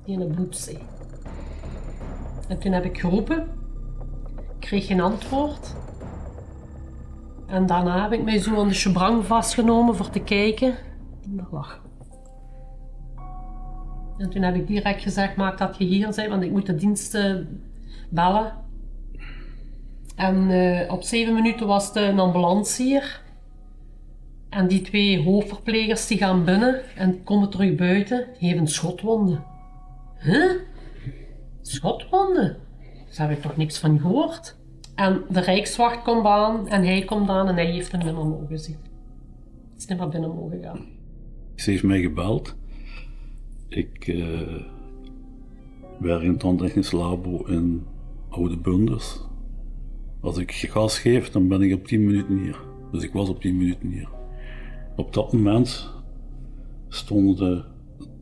één 0.06 0.32
bloedzee. 0.32 0.80
En 2.48 2.60
toen 2.60 2.72
heb 2.72 2.86
ik 2.86 3.00
geroepen. 3.00 3.48
Kreeg 4.60 4.86
geen 4.86 5.02
antwoord. 5.02 5.76
En 7.48 7.65
daarna 7.65 8.02
heb 8.02 8.12
ik 8.12 8.24
mij 8.24 8.39
zo 8.39 8.60
aan 8.60 8.68
de 8.68 8.74
chebrang 8.74 9.26
vastgenomen 9.26 9.96
voor 9.96 10.10
te 10.10 10.20
kijken. 10.20 10.76
En 11.24 11.36
daar 11.36 11.48
lag 11.52 11.82
En 14.18 14.30
toen 14.30 14.41
heb 14.41 14.56
ik 14.56 14.68
direct 14.68 15.02
gezegd, 15.02 15.36
maak 15.36 15.58
dat 15.58 15.78
je 15.78 15.86
hier 15.86 16.10
bent, 16.15 16.30
want 16.30 16.44
ik 16.44 16.52
moet 16.52 16.65
de 16.65 16.76
diensten 16.76 17.62
bellen. 18.10 18.54
En 20.15 20.50
uh, 20.50 20.91
op 20.91 21.04
zeven 21.04 21.34
minuten 21.34 21.68
was 21.68 21.94
de 21.94 22.00
een 22.00 22.20
ambulance 22.20 22.84
hier. 22.84 23.22
En 24.50 24.68
die 24.68 24.82
twee 24.82 25.24
hoofdverplegers 25.24 26.08
die 26.08 26.18
gaan 26.18 26.44
binnen 26.44 26.96
en 26.96 27.24
komen 27.24 27.50
terug 27.50 27.76
buiten. 27.76 28.26
Die 28.39 28.50
hebben 28.50 28.68
schotwonden. 28.68 29.44
Huh? 30.26 30.52
Schotwonden? 31.62 32.58
Daar 33.18 33.28
heb 33.28 33.38
ik 33.38 33.44
toch 33.44 33.58
niks 33.58 33.78
van 33.78 34.00
gehoord? 34.00 34.58
En 34.96 35.24
de 35.30 35.40
Rijkswacht 35.40 36.02
komt 36.04 36.26
aan 36.26 36.68
en 36.68 36.84
hij 36.84 37.06
komt 37.06 37.30
aan 37.30 37.48
en 37.48 37.56
hij 37.56 37.72
heeft 37.72 37.92
hem 37.92 38.06
niet 38.06 38.16
meer 38.16 38.26
mogen 38.26 38.60
zien. 38.60 38.78
Het 39.74 39.82
is 39.82 39.86
niet 39.86 40.00
meer 40.00 40.10
binnen 40.10 40.36
mogen 40.36 40.62
gaan. 40.62 40.86
Ze 41.56 41.72
heeft 41.72 41.84
mij 41.84 42.02
gebeld. 42.02 42.56
Ik 43.70 44.08
uh, 44.08 44.64
werk 46.00 46.22
in 46.22 46.32
het 46.32 46.44
in 47.48 47.86
Oude 48.30 48.58
Bunders. 48.58 49.20
Als 50.22 50.38
ik 50.38 50.52
gas 50.52 51.00
geef, 51.00 51.30
dan 51.30 51.48
ben 51.48 51.62
ik 51.62 51.74
op 51.74 51.88
10 51.88 52.06
minuten 52.06 52.38
hier. 52.38 52.60
Dus 52.92 53.04
ik 53.04 53.14
was 53.14 53.30
op 53.30 53.42
10 53.42 53.58
minuten 53.58 53.90
hier. 53.90 54.10
Op 54.96 55.14
dat 55.14 55.34
moment 55.34 55.90
stonden 56.88 57.36
de, 57.38 57.64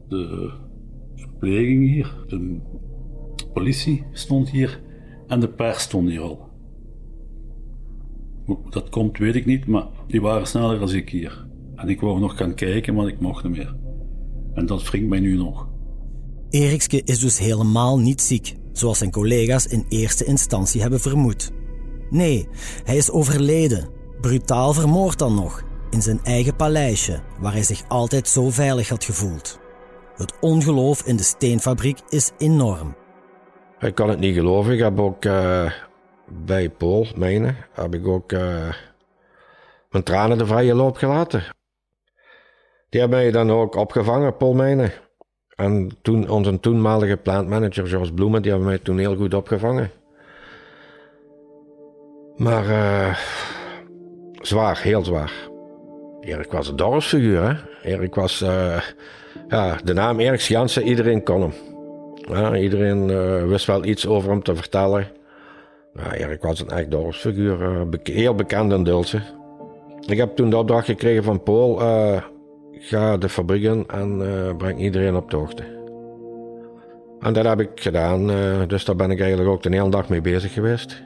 de 0.07 0.53
verpleging 1.43 1.87
hier, 1.87 2.25
de 2.27 2.59
politie 3.53 4.03
stond 4.11 4.49
hier 4.49 4.81
en 5.27 5.39
de 5.39 5.49
pers 5.49 5.83
stond 5.83 6.09
hier 6.09 6.21
al. 6.21 6.49
Dat 8.69 8.89
komt, 8.89 9.17
weet 9.17 9.35
ik 9.35 9.45
niet, 9.45 9.65
maar 9.65 9.87
die 10.07 10.21
waren 10.21 10.47
sneller 10.47 10.79
dan 10.79 10.93
ik 10.93 11.09
hier. 11.09 11.47
En 11.75 11.89
ik 11.89 11.99
wou 11.99 12.19
nog 12.19 12.37
gaan 12.37 12.55
kijken, 12.55 12.93
maar 12.93 13.07
ik 13.07 13.19
mocht 13.19 13.43
niet 13.43 13.57
meer. 13.57 13.75
En 14.53 14.65
dat 14.65 14.89
wringt 14.89 15.09
mij 15.09 15.19
nu 15.19 15.35
nog. 15.35 15.67
Erikske 16.49 17.01
is 17.05 17.19
dus 17.19 17.39
helemaal 17.39 17.99
niet 17.99 18.21
ziek, 18.21 18.55
zoals 18.71 18.97
zijn 18.97 19.11
collega's 19.11 19.65
in 19.65 19.85
eerste 19.89 20.25
instantie 20.25 20.81
hebben 20.81 20.99
vermoed. 20.99 21.51
Nee, 22.09 22.47
hij 22.83 22.97
is 22.97 23.11
overleden, 23.11 23.89
brutaal 24.21 24.73
vermoord 24.73 25.19
dan 25.19 25.35
nog, 25.35 25.63
in 25.89 26.01
zijn 26.01 26.19
eigen 26.23 26.55
paleisje, 26.55 27.21
waar 27.39 27.53
hij 27.53 27.63
zich 27.63 27.83
altijd 27.87 28.27
zo 28.27 28.49
veilig 28.49 28.89
had 28.89 29.03
gevoeld. 29.03 29.61
Het 30.15 30.33
ongeloof 30.39 31.05
in 31.05 31.15
de 31.15 31.23
steenfabriek 31.23 31.99
is 32.09 32.31
enorm. 32.37 32.95
Ik 33.79 33.95
kan 33.95 34.09
het 34.09 34.19
niet 34.19 34.35
geloven. 34.35 34.73
Ik 34.73 34.79
heb 34.79 34.99
ook 34.99 35.25
uh, 35.25 35.71
bij 36.27 36.69
Paul, 36.69 37.07
mijne, 37.15 37.55
heb 37.71 37.93
ik 37.93 38.07
ook 38.07 38.31
uh, 38.31 38.73
mijn 39.89 40.03
tranen 40.03 40.37
de 40.37 40.45
vrije 40.45 40.73
loop 40.73 40.97
gelaten. 40.97 41.43
Die 42.89 42.99
hebben 42.99 43.19
mij 43.19 43.31
dan 43.31 43.51
ook 43.51 43.75
opgevangen, 43.75 44.37
Paul 44.37 44.53
Mijne. 44.53 44.91
En 45.55 45.97
toen 46.01 46.29
onze 46.29 46.59
toenmalige 46.59 47.17
plantmanager, 47.17 47.87
George 47.87 48.13
Bloemen, 48.13 48.41
die 48.41 48.51
hebben 48.51 48.69
mij 48.69 48.77
toen 48.77 48.97
heel 48.97 49.15
goed 49.15 49.33
opgevangen. 49.33 49.91
Maar 52.35 52.65
uh, 52.65 53.17
zwaar, 54.41 54.81
heel 54.81 55.03
zwaar. 55.03 55.49
Erik 56.19 56.51
was 56.51 56.67
een 56.67 56.75
dorpsfiguur, 56.75 57.43
hè. 57.43 57.55
Erik 57.83 58.15
was, 58.15 58.45
ja, 59.47 59.77
de 59.83 59.93
naam 59.93 60.19
Erik 60.19 60.39
Jansen, 60.39 60.83
iedereen 60.83 61.23
kon 61.23 61.41
hem. 61.41 61.53
Ja, 62.15 62.55
iedereen 62.55 63.09
uh, 63.09 63.43
wist 63.47 63.65
wel 63.65 63.85
iets 63.85 64.07
over 64.07 64.29
hem 64.29 64.43
te 64.43 64.55
vertellen. 64.55 65.07
Ja, 65.93 66.13
Erik 66.13 66.41
was 66.41 66.59
een 66.59 66.69
echt 66.69 66.91
dorpsfiguur, 66.91 67.61
uh, 67.61 67.81
heel 68.03 68.35
bekend 68.35 68.71
in 68.71 68.83
Dulce. 68.83 69.21
Ik 70.07 70.17
heb 70.17 70.35
toen 70.35 70.49
de 70.49 70.57
opdracht 70.57 70.85
gekregen 70.85 71.23
van 71.23 71.43
Paul, 71.43 71.75
ga 72.71 73.17
de 73.17 73.29
fabriek 73.29 73.63
in 73.63 73.83
en 73.87 74.17
breng 74.57 74.79
iedereen 74.79 75.15
op 75.15 75.29
de 75.29 75.37
hoogte. 75.37 75.63
En 77.19 77.33
dat 77.33 77.45
heb 77.45 77.59
ik 77.59 77.69
gedaan, 77.75 78.27
dus 78.67 78.85
daar 78.85 78.95
ben 78.95 79.11
ik 79.11 79.19
eigenlijk 79.19 79.49
ook 79.49 79.63
de 79.63 79.75
hele 79.75 79.89
dag 79.89 80.09
mee 80.09 80.21
bezig 80.21 80.53
geweest. 80.53 81.03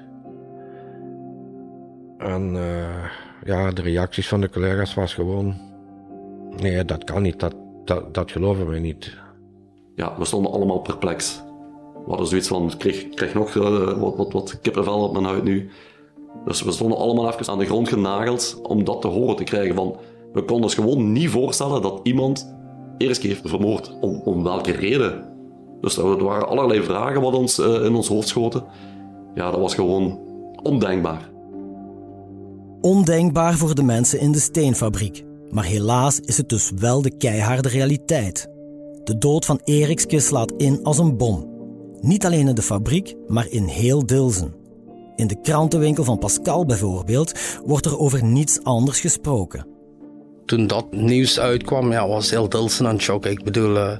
En 2.17 2.57
ja, 3.43 3.71
de 3.71 3.81
reacties 3.81 4.27
van 4.27 4.41
de 4.41 4.49
collega's 4.49 4.93
was 4.93 5.13
gewoon... 5.13 5.55
Nee, 6.61 6.85
dat 6.85 7.03
kan 7.03 7.21
niet, 7.21 7.39
dat, 7.39 7.55
dat, 7.87 8.13
dat 8.13 8.31
geloven 8.31 8.67
we 8.67 8.79
niet. 8.79 9.17
Ja, 9.95 10.15
we 10.17 10.25
stonden 10.25 10.51
allemaal 10.51 10.79
perplex. 10.79 11.43
We 11.93 12.09
hadden 12.09 12.27
zoiets 12.27 12.47
van, 12.47 12.71
ik 12.71 12.77
kreeg, 12.77 13.09
kreeg 13.09 13.33
nog 13.33 13.55
uh, 13.55 13.99
wat, 13.99 14.15
wat, 14.15 14.33
wat 14.33 14.59
kippenvel 14.61 15.03
op 15.03 15.13
mijn 15.13 15.25
huid 15.25 15.43
nu. 15.43 15.69
Dus 16.45 16.61
we 16.61 16.71
stonden 16.71 16.97
allemaal 16.97 17.27
even 17.27 17.47
aan 17.47 17.59
de 17.59 17.65
grond 17.65 17.89
genageld 17.89 18.59
om 18.63 18.83
dat 18.83 19.01
te 19.01 19.07
horen 19.07 19.35
te 19.35 19.43
krijgen. 19.43 19.75
Van, 19.75 19.95
we 20.33 20.39
konden 20.39 20.63
ons 20.63 20.75
gewoon 20.75 21.11
niet 21.11 21.29
voorstellen 21.29 21.81
dat 21.81 21.99
iemand 22.03 22.55
eerst 22.97 23.21
heeft 23.21 23.41
vermoord. 23.45 23.97
Om, 24.01 24.21
om 24.25 24.43
welke 24.43 24.71
reden? 24.71 25.25
Dus 25.81 25.97
er 25.97 26.23
waren 26.23 26.47
allerlei 26.47 26.83
vragen 26.83 27.21
wat 27.21 27.33
ons 27.33 27.59
uh, 27.59 27.85
in 27.85 27.95
ons 27.95 28.07
hoofd 28.07 28.27
schoten. 28.27 28.63
Ja, 29.35 29.51
dat 29.51 29.59
was 29.59 29.75
gewoon 29.75 30.19
ondenkbaar. 30.63 31.29
Ondenkbaar 32.81 33.53
voor 33.53 33.75
de 33.75 33.83
mensen 33.83 34.19
in 34.19 34.31
de 34.31 34.39
steenfabriek. 34.39 35.26
Maar 35.49 35.65
helaas 35.65 36.19
is 36.19 36.37
het 36.37 36.49
dus 36.49 36.71
wel 36.75 37.01
de 37.01 37.17
keiharde 37.17 37.69
realiteit. 37.69 38.47
De 39.03 39.17
dood 39.17 39.45
van 39.45 39.61
Erikske 39.63 40.19
slaat 40.19 40.53
in 40.57 40.83
als 40.83 40.97
een 40.97 41.17
bom. 41.17 41.55
Niet 42.01 42.25
alleen 42.25 42.47
in 42.47 42.55
de 42.55 42.61
fabriek, 42.61 43.15
maar 43.27 43.47
in 43.49 43.63
heel 43.63 44.05
Dilsen. 44.05 44.53
In 45.15 45.27
de 45.27 45.41
krantenwinkel 45.41 46.03
van 46.03 46.17
Pascal 46.17 46.65
bijvoorbeeld 46.65 47.31
wordt 47.65 47.85
er 47.85 47.99
over 47.99 48.23
niets 48.23 48.63
anders 48.63 48.99
gesproken. 48.99 49.67
Toen 50.45 50.67
dat 50.67 50.91
nieuws 50.91 51.39
uitkwam, 51.39 51.91
ja, 51.91 52.07
was 52.07 52.29
heel 52.29 52.49
Dilsen 52.49 52.87
aan 52.87 53.01
shock. 53.01 53.25
Ik 53.25 53.43
bedoel, 53.43 53.75
uh, 53.75 53.97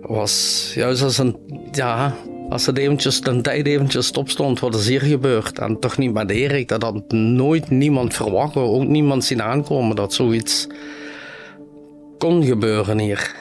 was 0.00 0.70
juist 0.74 1.02
als 1.02 1.18
een, 1.18 1.36
ja, 1.70 2.14
als 2.50 2.66
het 2.66 2.78
eventjes, 2.78 3.20
de 3.20 3.40
tijd 3.40 3.66
eventjes 3.66 4.06
stopstond, 4.06 4.60
wat 4.60 4.74
is 4.74 4.88
hier 4.88 5.00
gebeurd? 5.00 5.58
En 5.58 5.78
toch 5.78 5.98
niet 5.98 6.12
met 6.12 6.30
Erik. 6.30 6.68
Dat 6.68 6.82
had 6.82 7.12
nooit 7.12 7.70
niemand 7.70 8.14
verwacht, 8.14 8.56
ook 8.56 8.84
niemand 8.84 9.24
zien 9.24 9.42
aankomen 9.42 9.96
dat 9.96 10.12
zoiets 10.12 10.66
kon 12.18 12.44
gebeuren 12.44 12.98
hier. 12.98 13.34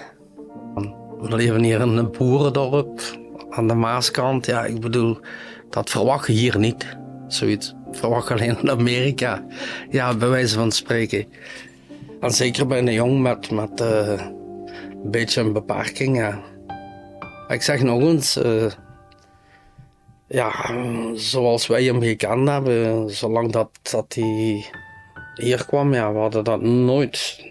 We 1.19 1.35
leven 1.35 1.63
hier 1.63 1.81
in 1.81 1.97
een 1.97 2.11
boerendorp 2.11 3.01
aan 3.49 3.67
de 3.67 3.73
Maaskant. 3.73 4.45
Ja, 4.45 4.65
ik 4.65 4.79
bedoel, 4.79 5.17
dat 5.69 5.89
verwacht 5.89 6.27
je 6.27 6.33
hier 6.33 6.59
niet. 6.59 6.97
Zoiets 7.27 7.73
verwacht 7.91 8.31
alleen 8.31 8.57
in 8.61 8.69
Amerika. 8.69 9.45
Ja, 9.89 10.15
bij 10.15 10.29
wijze 10.29 10.55
van 10.55 10.71
spreken. 10.71 11.25
En 12.19 12.31
zeker 12.31 12.67
bij 12.67 12.79
een 12.79 12.93
jong 12.93 13.21
met, 13.21 13.51
met 13.51 13.81
uh, 13.81 14.07
een 15.03 15.11
beetje 15.11 15.41
een 15.41 15.53
beperking. 15.53 16.17
Ja. 16.17 16.39
Ik 17.47 17.61
zeg 17.61 17.81
nog 17.81 18.01
eens, 18.01 18.37
uh, 18.37 18.65
ja, 20.29 20.73
zoals 21.15 21.67
wij 21.67 21.83
hem 21.83 22.01
gekend 22.01 22.49
hebben, 22.49 23.09
zolang 23.09 23.51
dat, 23.51 23.69
dat 23.81 24.13
hij 24.13 24.65
hier 25.35 25.65
kwam, 25.65 25.93
ja, 25.93 26.13
we 26.13 26.19
hadden 26.19 26.43
dat 26.43 26.61
nooit. 26.61 27.47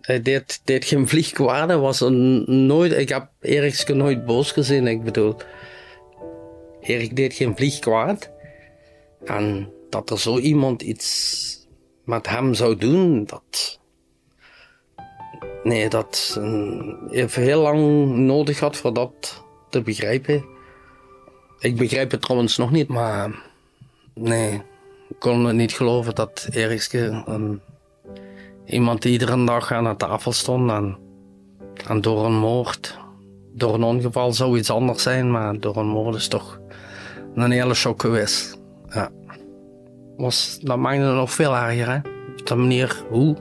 Hij 0.00 0.22
deed, 0.22 0.60
geen 0.64 1.08
vlieg 1.08 1.30
kwaad, 1.30 1.72
was 1.72 2.00
nooit, 2.46 2.92
ik 2.92 3.08
heb 3.08 3.28
Erikske 3.40 3.94
nooit 3.94 4.24
boos 4.24 4.52
gezien, 4.52 4.86
ik 4.86 5.02
bedoel. 5.04 5.36
Erik 6.80 7.16
deed 7.16 7.34
geen 7.34 7.56
vlieg 7.56 7.78
kwaad. 7.78 8.30
En 9.24 9.72
dat 9.90 10.10
er 10.10 10.18
zo 10.18 10.38
iemand 10.38 10.82
iets 10.82 11.68
met 12.04 12.28
hem 12.28 12.54
zou 12.54 12.76
doen, 12.76 13.24
dat. 13.24 13.80
Nee, 15.62 15.88
dat 15.88 16.40
heeft 17.10 17.34
heel 17.34 17.60
lang 17.60 18.06
nodig 18.16 18.58
gehad 18.58 18.76
voor 18.76 18.94
dat 18.94 19.44
te 19.70 19.82
begrijpen. 19.82 20.58
Ik 21.60 21.76
begrijp 21.76 22.10
het 22.10 22.22
trouwens 22.22 22.56
nog 22.56 22.70
niet, 22.70 22.88
maar 22.88 23.42
nee, 24.14 24.62
ik 25.08 25.16
kon 25.18 25.44
het 25.44 25.56
niet 25.56 25.72
geloven 25.72 26.14
dat 26.14 26.48
Erikske, 26.50 27.22
een, 27.26 27.60
iemand 28.66 29.02
die 29.02 29.12
iedere 29.12 29.44
dag 29.44 29.72
aan 29.72 29.84
de 29.84 29.96
tafel 29.96 30.32
stond 30.32 30.70
en, 30.70 32.00
door 32.00 32.24
een 32.24 32.38
moord, 32.38 32.98
door 33.54 33.74
een 33.74 33.82
ongeval 33.82 34.32
zou 34.32 34.58
iets 34.58 34.70
anders 34.70 35.02
zijn, 35.02 35.30
maar 35.30 35.60
door 35.60 35.76
een 35.76 35.86
moord 35.86 36.14
is 36.14 36.28
toch 36.28 36.60
een 37.34 37.50
hele 37.50 37.74
shock 37.74 38.00
geweest. 38.00 38.60
Ja. 38.88 39.10
Was, 40.16 40.58
dat 40.62 40.78
maakte 40.78 41.02
het 41.02 41.14
nog 41.14 41.32
veel 41.32 41.56
erger, 41.56 41.88
hè? 41.88 41.96
Op 42.38 42.46
de 42.46 42.54
manier 42.54 43.02
hoe. 43.08 43.36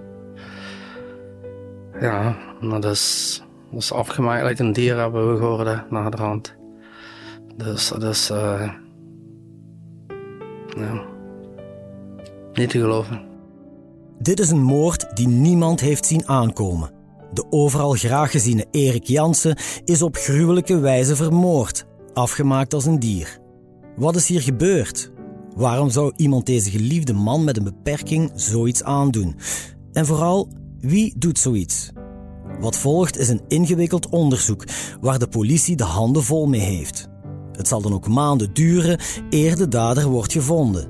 Ja, 1.99 2.37
dat 2.61 2.85
is, 2.85 3.41
dat 3.71 3.81
is 3.81 3.91
afgemaakt 3.91 4.47
like 4.47 4.63
een 4.63 4.73
dier 4.73 4.97
hebben 4.97 5.31
we 5.31 5.37
gehoord 5.37 6.15
rand. 6.19 6.57
Dus 7.63 7.87
dat 7.87 8.03
is... 8.03 8.29
Uh, 8.31 8.73
niet 12.53 12.69
te 12.69 12.79
geloven. 12.79 13.21
Dit 14.19 14.39
is 14.39 14.49
een 14.49 14.63
moord 14.63 15.15
die 15.17 15.27
niemand 15.27 15.79
heeft 15.79 16.05
zien 16.05 16.27
aankomen. 16.27 16.91
De 17.33 17.45
overal 17.49 17.91
graag 17.91 18.31
geziene 18.31 18.65
Erik 18.71 19.03
Jansen 19.03 19.57
is 19.85 20.01
op 20.01 20.15
gruwelijke 20.15 20.79
wijze 20.79 21.15
vermoord, 21.15 21.85
afgemaakt 22.13 22.73
als 22.73 22.85
een 22.85 22.99
dier. 22.99 23.39
Wat 23.95 24.15
is 24.15 24.27
hier 24.27 24.41
gebeurd? 24.41 25.11
Waarom 25.55 25.89
zou 25.89 26.13
iemand 26.15 26.45
deze 26.45 26.69
geliefde 26.69 27.13
man 27.13 27.43
met 27.43 27.57
een 27.57 27.63
beperking 27.63 28.31
zoiets 28.35 28.83
aandoen? 28.83 29.35
En 29.91 30.05
vooral, 30.05 30.49
wie 30.79 31.13
doet 31.17 31.39
zoiets? 31.39 31.91
Wat 32.59 32.77
volgt 32.77 33.17
is 33.17 33.29
een 33.29 33.41
ingewikkeld 33.47 34.09
onderzoek 34.09 34.63
waar 35.01 35.19
de 35.19 35.27
politie 35.27 35.75
de 35.75 35.83
handen 35.83 36.23
vol 36.23 36.47
mee 36.47 36.61
heeft. 36.61 37.08
Het 37.59 37.67
zal 37.67 37.81
dan 37.81 37.93
ook 37.93 38.07
maanden 38.07 38.53
duren 38.53 38.99
eer 39.29 39.55
de 39.55 39.67
dader 39.67 40.07
wordt 40.07 40.31
gevonden. 40.31 40.87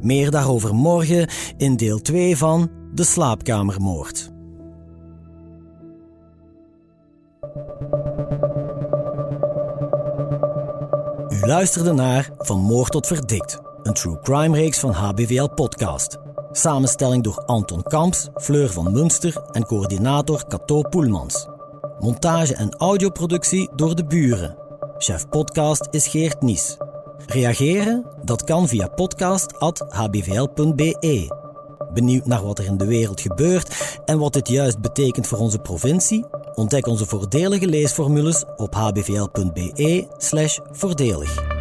Meer 0.00 0.30
daarover 0.30 0.74
morgen 0.74 1.28
in 1.56 1.76
deel 1.76 2.00
2 2.00 2.36
van 2.36 2.70
De 2.94 3.04
Slaapkamermoord. 3.04 4.30
U 11.28 11.46
luisterde 11.46 11.92
naar 11.92 12.30
Van 12.38 12.60
Moord 12.60 12.90
tot 12.90 13.06
Verdikt, 13.06 13.60
een 13.82 13.94
true 13.94 14.20
crime 14.20 14.56
reeks 14.56 14.78
van 14.78 14.90
HBVL 14.90 15.48
Podcast. 15.48 16.18
Samenstelling 16.52 17.24
door 17.24 17.44
Anton 17.44 17.82
Kamps, 17.82 18.28
Fleur 18.34 18.70
van 18.70 18.92
Munster 18.92 19.36
en 19.52 19.64
coördinator 19.64 20.44
Cato 20.48 20.82
Poelmans. 20.82 21.48
Montage 21.98 22.54
en 22.54 22.74
audioproductie 22.76 23.70
door 23.74 23.94
de 23.94 24.04
buren. 24.04 24.59
Chef 25.02 25.28
podcast 25.28 25.88
is 25.90 26.06
Geert 26.06 26.42
Nies. 26.42 26.76
Reageren? 27.26 28.06
Dat 28.24 28.44
kan 28.44 28.68
via 28.68 28.88
podcast.hbvl.be. 28.88 31.38
Benieuwd 31.92 32.26
naar 32.26 32.42
wat 32.42 32.58
er 32.58 32.64
in 32.64 32.76
de 32.76 32.86
wereld 32.86 33.20
gebeurt 33.20 33.98
en 34.04 34.18
wat 34.18 34.32
dit 34.32 34.48
juist 34.48 34.80
betekent 34.80 35.26
voor 35.26 35.38
onze 35.38 35.58
provincie? 35.58 36.24
Ontdek 36.54 36.86
onze 36.86 37.06
voordelige 37.06 37.66
leesformules 37.66 38.44
op 38.56 38.74
hbvl.be/voordelig. 38.74 41.59